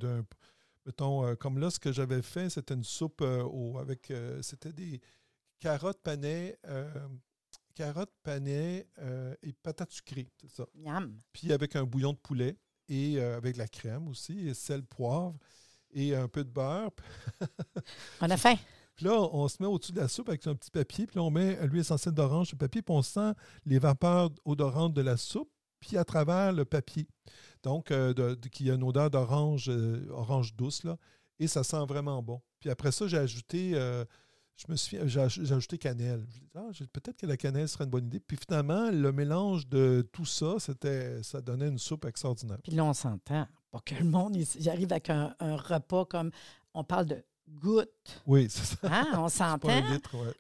mettons, 0.86 1.26
euh, 1.26 1.36
comme 1.36 1.58
là, 1.60 1.70
ce 1.70 1.80
que 1.80 1.92
j'avais 1.92 2.22
fait, 2.22 2.50
c'était 2.50 2.74
une 2.74 2.84
soupe 2.84 3.22
euh, 3.22 3.44
au- 3.44 3.78
avec. 3.78 4.12
c'était 4.42 4.74
des 4.74 5.02
carottes, 5.60 6.00
panais, 6.04 6.58
euh, 6.68 6.88
carottes, 7.78 8.12
panais 8.24 8.88
euh, 9.00 9.36
et 9.44 9.54
patates 9.54 9.92
sucrées, 9.92 10.28
c'est 10.42 10.50
ça. 10.50 10.66
Miam. 10.76 11.16
Puis 11.32 11.54
avec 11.54 11.76
un 11.76 11.84
bouillon 11.84 12.14
de 12.14 12.18
poulet 12.18 12.58
et 12.90 13.20
euh, 13.20 13.38
avec 13.38 13.56
la 13.56 13.68
crème 13.68 14.08
aussi, 14.08 14.48
et 14.48 14.54
sel, 14.56 14.84
poivre 14.84 15.38
et 15.92 16.16
un 16.16 16.28
peu 16.28 16.44
de 16.44 16.50
beurre. 16.50 16.90
On 18.22 18.30
a 18.30 18.38
faim. 18.38 18.56
Puis 18.96 19.06
là, 19.06 19.14
on 19.14 19.48
se 19.48 19.58
met 19.60 19.68
au-dessus 19.68 19.92
de 19.92 20.00
la 20.00 20.08
soupe 20.08 20.28
avec 20.30 20.48
un 20.48 20.56
petit 20.56 20.72
papier, 20.72 21.06
puis 21.06 21.18
là, 21.18 21.22
on 21.24 21.30
met 21.30 21.56
l'huile 21.68 21.82
essentielle 21.82 22.16
d'orange 22.16 22.48
sur 22.48 22.56
le 22.56 22.66
papier, 22.66 22.82
puis 22.82 22.96
on 22.96 23.04
sent 23.04 23.32
les 23.64 23.78
vapeurs 23.78 24.32
odorantes 24.44 24.96
de 24.96 25.02
la 25.02 25.18
soupe, 25.18 25.52
puis 25.80 25.98
à 25.98 26.04
travers 26.04 26.52
le 26.52 26.66
papier. 26.66 27.08
Donc, 27.62 27.92
euh, 27.92 28.12
de, 28.16 28.34
de- 28.34 28.48
qui 28.50 28.72
a 28.72 28.74
une 28.74 28.82
odeur 28.82 29.12
d'orange, 29.12 29.70
orange 30.10 30.56
douce, 30.56 30.84
là, 30.84 30.98
et 31.38 31.46
ça 31.48 31.64
sent 31.64 31.86
vraiment 31.88 32.24
bon. 32.24 32.42
Puis 32.60 32.72
après 32.72 32.92
ça, 32.92 33.08
j'ai 33.08 33.20
ajouté, 33.20 33.74
je 34.58 34.66
me 34.72 34.76
suis, 34.76 34.98
j'ai 35.06 35.20
aj- 35.20 35.44
j'ai 35.46 35.54
ajouté 35.54 35.78
cannelle. 35.78 36.26
Je 36.32 36.40
ah, 36.84 36.88
peut-être 36.92 37.18
que 37.18 37.26
la 37.28 37.38
cannelle 37.38 37.70
serait 37.70 37.84
une 37.84 37.92
bonne 37.92 38.08
idée. 38.08 38.20
Puis 38.20 38.38
finalement, 38.38 38.90
le 38.92 39.12
mélange 39.12 39.68
de 39.68 40.08
tout 40.12 40.26
ça, 40.26 40.56
c'était, 40.60 41.22
ça 41.24 41.42
donnait 41.42 41.68
une 41.68 41.78
soupe 41.78 42.06
extraordinaire. 42.06 42.58
Puis 42.64 42.72
là, 42.74 42.84
on 42.86 42.94
s'entend. 42.94 43.48
Pas 43.72 43.80
que 43.86 43.96
le 43.96 44.06
monde 44.06 44.36
il, 44.36 44.70
arrive 44.70 44.92
avec 44.92 45.10
un, 45.10 45.36
un 45.40 45.56
repas 45.56 46.06
comme. 46.06 46.32
On 46.74 46.84
parle 46.84 47.06
de 47.06 47.24
gouttes. 47.48 48.22
Oui, 48.26 48.48
c'est 48.50 48.66
ça. 48.76 48.78
Hein? 48.84 49.08
On 49.18 49.30
s'entend. 49.30 49.70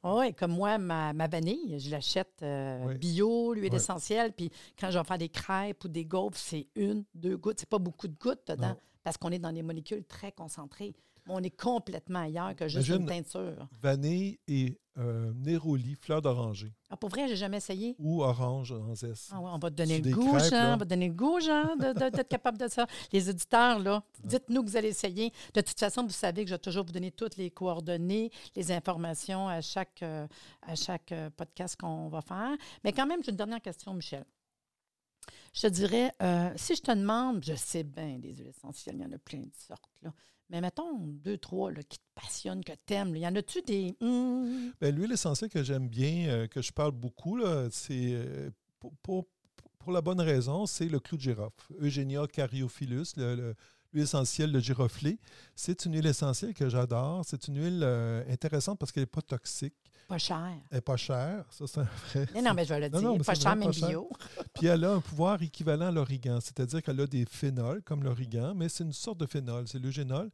Oui, 0.04 0.34
comme 0.34 0.52
moi, 0.52 0.78
ma, 0.78 1.14
ma 1.14 1.28
vanille, 1.28 1.80
je 1.80 1.90
l'achète 1.90 2.34
euh, 2.42 2.86
Oui. 2.88 2.98
bio, 2.98 3.54
l'huile 3.54 3.72
Oui. 3.72 3.78
essentielle. 3.78 4.34
Puis 4.34 4.50
quand 4.80 4.90
je 4.92 4.98
vais 4.98 5.04
faire 5.06 5.18
des 5.18 5.30
crêpes 5.30 5.84
ou 5.84 5.88
des 5.88 6.06
gaufres, 6.06 6.38
c'est 6.38 6.68
une, 6.76 7.06
deux 7.16 7.38
gouttes. 7.38 7.60
C'est 7.60 7.70
pas 7.70 7.80
beaucoup 7.80 8.08
de 8.08 8.16
gouttes 8.18 8.48
dedans 8.48 8.70
Non. 8.70 8.78
parce 9.04 9.18
qu'on 9.18 9.30
est 9.32 9.40
dans 9.40 9.54
des 9.54 9.64
molécules 9.64 10.04
très 10.06 10.32
concentrées. 10.32 10.96
On 11.30 11.44
est 11.44 11.56
complètement 11.56 12.20
ailleurs 12.20 12.56
que 12.56 12.68
juste 12.68 12.90
une 12.90 13.06
teinture. 13.06 13.68
Vanille 13.82 14.40
et 14.48 14.80
euh, 14.98 15.32
néroli, 15.36 15.96
fleur 15.96 16.22
d'oranger. 16.22 16.74
Ah, 16.90 16.98
pour 16.98 17.10
vrai, 17.10 17.28
j'ai 17.28 17.36
jamais 17.36 17.58
essayé. 17.58 17.96
ou 18.00 18.24
orange 18.24 18.72
en 18.72 18.96
zeste. 18.96 19.30
Ah 19.32 19.40
ouais, 19.40 19.52
on 19.54 19.60
va 19.60 19.70
te 19.70 19.76
donner 19.76 20.02
le 20.02 20.12
goût, 20.12 20.34
crêpes, 20.34 20.50
Jean. 20.50 20.74
On 20.74 20.78
va 20.78 20.86
te 20.86 20.90
donner 20.90 21.10
le 21.10 21.14
goût, 21.14 21.40
Jean, 21.40 21.76
d'être 21.76 22.28
capable 22.28 22.58
de 22.58 22.68
ça. 22.68 22.88
Les 23.12 23.30
auditeurs, 23.30 23.80
là, 23.80 24.04
dites-nous 24.24 24.64
que 24.64 24.70
vous 24.70 24.78
allez 24.78 24.90
essayer. 24.90 25.32
De 25.54 25.62
toute 25.62 25.80
façon, 25.80 26.04
vous 26.04 26.10
savez 26.10 26.44
que 26.44 26.50
je 26.50 26.56
vais 26.56 26.60
toujours 26.60 26.86
vous 26.86 26.92
donner 26.92 27.12
toutes 27.12 27.38
les 27.38 27.52
coordonnées, 27.52 28.32
les 28.56 28.72
informations 28.72 29.48
à 29.48 29.62
chaque, 29.62 30.02
euh, 30.02 30.28
à 30.64 30.76
chaque 30.76 31.12
euh, 31.12 31.30
podcast 31.30 31.76
qu'on 31.80 32.08
va 32.08 32.22
faire. 32.22 32.58
Mais 32.84 32.92
quand 32.92 33.06
même, 33.06 33.24
j'ai 33.24 33.32
une 33.32 33.38
dernière 33.38 33.62
question, 33.62 33.94
Michel. 33.94 34.26
Je 35.54 35.62
te 35.62 35.68
dirais, 35.68 36.12
euh, 36.22 36.52
si 36.56 36.76
je 36.76 36.82
te 36.82 36.92
demande, 36.92 37.44
je 37.44 37.56
sais 37.56 37.84
bien, 37.84 38.18
des 38.18 38.30
huiles 38.34 38.48
essentielles, 38.48 38.96
il 38.98 39.02
y 39.02 39.06
en 39.06 39.12
a 39.12 39.18
plein 39.18 39.40
de 39.40 39.52
sortes, 39.54 39.92
là. 40.02 40.14
Mais 40.50 40.62
mettons 40.62 40.98
deux, 40.98 41.38
trois 41.38 41.72
là, 41.72 41.84
qui 41.84 41.98
te 41.98 42.04
passionnent, 42.16 42.64
que 42.64 42.72
tu 42.86 42.94
aimes. 42.94 43.16
Y 43.16 43.28
en 43.28 43.36
a-tu 43.36 43.62
des. 43.64 43.96
hum, 44.02 44.72
Ben, 44.80 44.96
L'huile 44.96 45.12
essentielle 45.12 45.50
que 45.50 45.64
j'aime 45.64 45.90
bien, 45.90 46.30
euh, 46.30 46.48
que 46.48 46.62
je 46.62 46.72
parle 46.72 46.92
beaucoup, 46.92 47.40
c'est 47.72 48.14
euh, 48.14 48.50
pour, 48.80 48.94
pour- 49.04 49.28
pour 49.80 49.92
la 49.92 50.02
bonne 50.02 50.20
raison, 50.22 50.66
c'est 50.66 50.88
le 50.90 51.00
clou 51.00 51.18
de 51.18 51.22
girofle. 51.22 51.74
Eugenia 51.80 52.28
caryophyllus, 52.28 53.14
le- 53.18 53.36
le- 53.36 53.56
l'huile 53.94 54.04
essentielle 54.04 54.52
de 54.52 54.60
giroflée. 54.60 55.20
C'est 55.56 55.86
une 55.86 55.94
huile 55.96 56.06
essentielle 56.06 56.54
que 56.54 56.70
j'adore. 56.70 57.24
C'est 57.26 57.48
une 57.48 57.58
huile 57.58 57.82
euh, 57.84 58.24
intéressante 58.32 58.80
parce 58.80 58.92
qu'elle 58.92 59.04
n'est 59.04 59.08
pas 59.08 59.22
toxique. 59.22 59.76
pas 60.08 60.18
cher. 60.18 60.42
Elle 60.70 60.78
n'est 60.78 60.82
pas 60.82 60.98
chère. 60.98 61.46
Ça, 61.50 61.66
c'est 61.68 61.80
un 61.80 61.84
vrai. 61.84 62.28
Non, 62.36 62.42
non, 62.42 62.54
mais 62.54 62.66
je 62.66 62.74
vais 62.74 62.80
le 62.80 62.90
dire. 62.90 63.02
non, 63.02 63.14
mais 63.14 63.24
pas 63.24 63.34
pas 63.34 63.72
cher. 63.72 63.88
bio. 63.90 64.10
Puis 64.54 64.68
elle 64.68 64.84
a 64.84 64.94
un 64.94 65.02
pouvoir 65.02 65.42
équivalent 65.42 65.88
à 65.88 65.92
l'origan, 65.92 66.40
c'est-à-dire 66.42 66.82
qu'elle 66.82 67.00
a 67.00 67.08
des 67.08 67.26
phénols 67.26 67.82
comme 67.84 68.04
l'origan, 68.04 68.54
mais 68.56 68.70
c'est 68.70 68.84
une 68.84 68.94
sorte 68.94 69.20
de 69.20 69.26
phénol, 69.26 69.68
c'est 69.68 69.80
l'eugénol. 69.80 70.30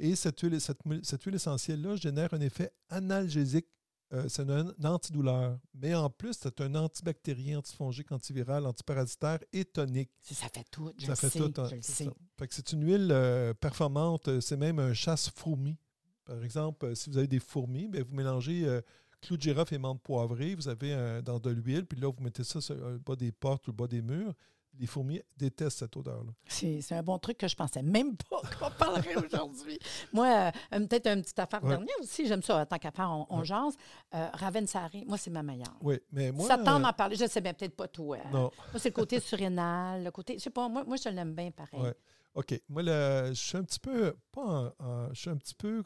Et 0.00 0.14
cette 0.14 0.40
huile, 0.40 0.60
cette, 0.60 0.80
cette 1.02 1.22
huile 1.22 1.34
essentielle-là 1.36 1.96
génère 1.96 2.32
un 2.34 2.40
effet 2.40 2.70
analgésique. 2.90 3.66
Euh, 4.14 4.24
c'est 4.28 4.48
un, 4.48 4.68
un 4.68 4.84
antidouleur. 4.84 5.58
Mais 5.74 5.94
en 5.94 6.08
plus, 6.08 6.34
c'est 6.40 6.60
un 6.62 6.74
antibactérien, 6.74 7.58
antifongique, 7.58 8.10
antiviral, 8.10 8.64
antiparasitaire 8.66 9.38
et 9.52 9.64
tonique. 9.66 10.10
Ça, 10.22 10.48
fait 10.48 10.64
tout. 10.70 10.90
Je 10.98 11.04
ça 11.06 11.10
le 11.12 11.16
fait 11.16 11.28
sais. 11.30 11.38
tout. 11.38 11.60
hein, 11.60 11.68
je 11.70 11.74
le 11.76 11.82
c'est 11.82 11.92
sais. 11.92 12.04
ça. 12.04 12.10
Fait 12.38 12.48
que 12.48 12.54
c'est 12.54 12.72
une 12.72 12.84
huile 12.86 13.08
euh, 13.12 13.52
performante. 13.54 14.40
C'est 14.40 14.56
même 14.56 14.78
un 14.78 14.94
chasse-fourmis. 14.94 15.76
Par 16.24 16.42
exemple, 16.42 16.86
euh, 16.86 16.94
si 16.94 17.10
vous 17.10 17.18
avez 17.18 17.26
des 17.26 17.40
fourmis, 17.40 17.88
ben, 17.88 18.02
vous 18.02 18.14
mélangez 18.14 18.64
euh, 18.66 18.80
clou 19.20 19.36
de 19.36 19.42
girofle 19.42 19.74
et 19.74 19.78
menthe 19.78 20.02
poivrée. 20.02 20.54
Vous 20.54 20.68
avez 20.68 20.92
euh, 20.94 21.20
dans 21.22 21.38
de 21.38 21.50
l'huile, 21.50 21.84
puis 21.86 21.98
là, 22.00 22.10
vous 22.10 22.22
mettez 22.22 22.44
ça 22.44 22.60
sur 22.60 22.74
le 22.76 22.98
bas 22.98 23.16
des 23.16 23.32
portes 23.32 23.66
ou 23.68 23.72
le 23.72 23.76
bas 23.76 23.86
des 23.88 24.00
murs. 24.02 24.32
Les 24.78 24.86
fourmis 24.86 25.20
détestent 25.36 25.78
cette 25.80 25.96
odeur-là. 25.96 26.30
C'est 26.46 26.92
un 26.92 27.02
bon 27.02 27.18
truc 27.18 27.36
que 27.38 27.48
je 27.48 27.56
pensais 27.56 27.82
même 27.82 28.16
pas 28.16 28.40
qu'on 28.60 28.70
parlerait 28.70 29.16
aujourd'hui. 29.16 29.78
Moi, 30.12 30.26
euh, 30.26 30.50
euh, 30.76 30.86
peut-être 30.86 31.08
une 31.08 31.22
petite 31.22 31.38
affaire 31.38 31.62
Ouais. 31.64 31.70
dernière 31.70 31.96
aussi. 32.00 32.26
J'aime 32.28 32.42
ça, 32.42 32.64
tant 32.64 32.78
qu'à 32.78 32.90
faire, 32.92 33.10
on, 33.10 33.26
on 33.28 33.38
Ouais. 33.40 33.44
jase. 33.44 33.74
Euh, 34.14 34.28
Ravensari, 34.34 35.04
moi, 35.06 35.18
c'est 35.18 35.30
ma 35.30 35.42
meilleure. 35.42 35.76
Oui, 35.82 35.98
mais 36.12 36.30
moi. 36.30 36.46
ça 36.46 36.58
tend 36.58 36.80
euh, 36.80 36.86
à 36.86 36.92
parler. 36.92 37.16
Je 37.16 37.26
sais 37.26 37.40
bien, 37.40 37.54
peut-être 37.54 37.74
pas 37.76 37.88
toi. 37.88 38.18
non. 38.32 38.50
Moi, 38.72 38.78
c'est 38.78 38.90
le 38.90 38.94
côté 38.94 39.18
surrénal, 39.20 40.04
le 40.04 40.10
côté. 40.12 40.34
Je 40.38 40.44
sais 40.44 40.50
pas, 40.50 40.68
moi, 40.68 40.84
moi 40.84 40.96
je 40.96 41.08
l'aime 41.08 41.34
bien 41.34 41.50
pareil. 41.50 41.80
Ouais. 41.80 41.94
OK. 42.34 42.60
Moi, 42.68 42.82
le- 42.84 43.30
je 43.30 43.32
suis 43.40 43.56
un 43.58 43.64
petit 43.64 43.80
peu. 43.80 44.14
Pas 44.30 44.42
en- 44.42 44.72
en- 44.78 45.08
je 45.12 45.20
suis 45.20 45.30
un 45.30 45.36
petit 45.36 45.54
peu. 45.56 45.82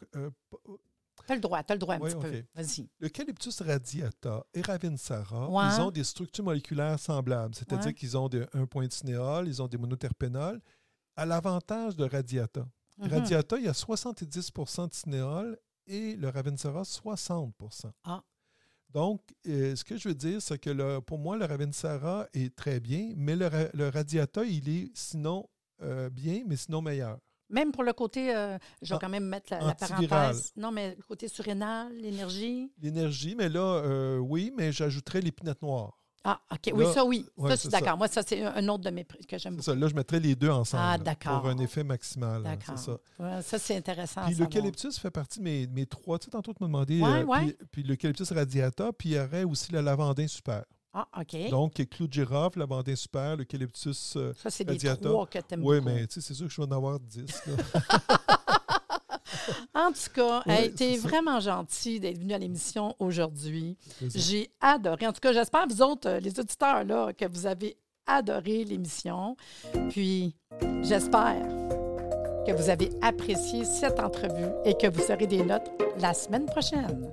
T'as 1.27 1.35
le 1.35 1.41
droit, 1.41 1.63
t'as 1.63 1.75
le 1.75 1.79
droit 1.79 1.95
un 1.95 2.01
petit 2.01 2.17
peu. 2.17 2.43
Vas-y. 2.55 2.89
L'Eucalyptus 2.99 3.61
radiata 3.61 4.45
et 4.55 4.61
Ravinsara, 4.63 5.49
Ouais. 5.49 5.65
ils 5.75 5.81
ont 5.81 5.91
des 5.91 6.05
structures 6.05 6.45
moléculaires 6.45 6.99
semblables, 6.99 7.55
c'est-à-dire 7.55 7.87
Ouais. 7.87 7.95
qu'ils 7.95 8.17
ont 8.17 8.29
des- 8.29 8.47
un 8.55 8.67
point 8.67 8.87
de 8.87 8.93
cinéole, 8.93 9.47
ils 9.47 9.63
ont 9.63 9.69
des 9.69 9.79
monoterpénols, 9.79 10.61
à 11.17 11.25
l'avantage 11.27 11.97
de 11.97 12.05
radiata. 12.05 12.67
Mhm. 12.99 13.09
Radiata, 13.09 13.59
il 13.59 13.65
y 13.65 13.69
a 13.69 13.75
70% 13.75 14.87
de 14.89 14.95
cinéole 14.95 15.59
et 15.87 16.17
le 16.17 16.29
Ravinsara, 16.29 16.85
60% 16.85 17.93
Ah. 18.05 18.23
Donc, 18.91 19.23
euh, 19.49 19.75
ce 19.77 19.85
que 19.85 19.97
je 19.97 20.09
veux 20.09 20.15
dire, 20.15 20.43
c'est 20.43 20.59
que 20.59 20.69
le- 20.71 21.01
pour 21.01 21.19
moi, 21.19 21.37
le 21.37 21.45
Ravinsara 21.47 22.27
est 22.35 22.55
très 22.55 22.79
bien, 22.81 23.13
mais 23.17 23.37
le 23.37 23.89
Radiata, 23.89 24.45
il 24.45 24.69
est 24.69 24.91
sinon 24.95 25.49
euh, 25.83 26.09
bien, 26.11 26.45
mais 26.47 26.57
sinon 26.57 26.81
meilleur. 26.81 27.19
Même 27.53 27.71
pour 27.71 27.85
le 27.85 27.93
côté, 27.93 28.35
euh, 28.35 28.59
je 28.81 28.89
vais 28.89 28.95
An- 28.97 28.99
quand 28.99 29.09
même 29.09 29.27
mettre 29.27 29.53
la, 29.53 29.75
parenthèse. 29.75 30.53
Non, 30.57 30.73
mais 30.73 30.97
le 30.97 31.03
côté 31.03 31.29
surrénal, 31.29 31.93
l'énergie. 31.95 32.73
L'énergie, 32.81 33.35
mais 33.37 33.49
là, 33.49 33.61
euh, 33.61 34.19
oui, 34.19 34.53
mais 34.57 34.73
j'ajouterais 34.73 35.21
l'épinette 35.21 35.63
noire. 35.63 35.99
Ah, 36.25 36.41
OK. 36.53 36.71
Oui, 36.75 36.85
ça, 36.95 37.05
oui. 37.05 37.27
ouais, 37.37 37.51
ça, 37.51 37.55
je 37.57 37.61
suis 37.63 37.69
d'accord. 37.69 37.97
Moi, 37.97 38.07
ça, 38.07 38.23
c'est 38.25 38.45
un 38.45 38.69
autre 38.69 38.85
de 38.85 38.91
mes 38.91 39.03
prix 39.03 39.27
que 39.27 39.37
j'aime 39.39 39.55
beaucoup. 39.55 39.65
ça. 39.65 39.75
Là, 39.75 39.89
je 39.89 39.95
mettrais 39.95 40.21
les 40.21 40.37
deux 40.37 40.51
ensemble. 40.51 40.83
Ah, 40.85 40.97
là. 40.97 41.15
Pour 41.41 41.49
un 41.49 41.59
effet 41.59 41.83
maximal. 41.83 42.47
hein, 42.47 42.57
D'accord. 42.57 42.79
Ça. 42.79 42.93
Ouais, 43.19 43.43
ça, 43.43 43.59
c'est 43.59 43.77
intéressant. 43.77 44.25
Puis 44.27 44.37
l'eucalyptus 44.37 44.99
fait 45.01 45.11
partie 45.11 45.41
de 45.41 45.45
mes, 45.45 45.67
mes 45.67 45.85
trois. 45.85 46.19
Tu 46.21 46.27
sais, 46.27 46.31
tantôt, 46.31 46.53
tu 46.53 46.63
m'as 46.63 46.69
demandé. 46.69 47.01
Ouais, 47.01 47.49
euh, 47.49 47.53
puis 47.73 47.83
l'eucalyptus 47.83 48.31
radiata, 48.31 48.93
puis 48.93 49.11
il 49.11 49.13
y 49.17 49.19
aurait 49.19 49.43
aussi 49.45 49.73
le 49.73 49.81
lavandin 49.81 50.27
super. 50.29 50.65
Ah, 50.95 51.09
OK. 51.21 51.49
Donc, 51.51 51.75
clou 51.89 52.07
de 52.07 52.13
girofle, 52.13 52.59
lavandin 52.59 52.95
super, 52.95 53.37
l'eucalyptus. 53.37 54.15
euh, 54.17 54.33
ça, 54.37 54.51
c'est 54.51 54.65
des 54.65 54.77
trois 54.79 55.27
que 55.27 55.39
tu 55.39 55.55
aimes 55.55 55.65
oui, 55.65 55.81
beaucoup. 55.81 55.89
mais 55.95 56.07
tu 56.07 56.15
sais, 56.15 56.21
c'est 56.21 56.35
sûr 56.35 56.47
que 56.49 56.53
je 56.53 56.61
vais 56.61 56.67
en 56.69 56.77
avoir 56.77 57.01
10. 57.01 57.27
là. 57.47 57.53
En 59.75 59.91
tout 59.91 60.11
cas, 60.15 60.43
Ouais, 60.47 60.65
hey, 60.67 60.73
t'es 60.73 60.97
vraiment 60.97 61.41
gentil 61.41 61.99
d'être 61.99 62.19
venu 62.19 62.33
à 62.35 62.39
l'émission 62.39 62.95
aujourd'hui. 62.99 63.77
J'ai 64.15 64.51
adoré. 64.61 65.07
En 65.07 65.13
tout 65.13 65.21
cas, 65.21 65.33
j'espère, 65.33 65.67
vous 65.67 65.83
autres, 65.83 66.09
euh, 66.09 66.21
les 66.21 66.39
auditeurs, 66.39 66.85
là, 66.85 67.13
que 67.13 67.25
vous 67.27 67.47
avez 67.47 67.77
adoré 68.07 68.65
l'émission. 68.65 69.37
Puis, 69.91 70.37
j'espère 70.83 71.43
que 72.47 72.53
vous 72.53 72.69
avez 72.69 72.91
apprécié 73.01 73.65
cette 73.65 73.99
entrevue 73.99 74.51
et 74.65 74.75
que 74.75 74.87
vous 74.89 75.01
serez 75.01 75.27
des 75.27 75.43
notes 75.43 75.71
la 75.99 76.13
semaine 76.15 76.47
prochaine. 76.47 77.13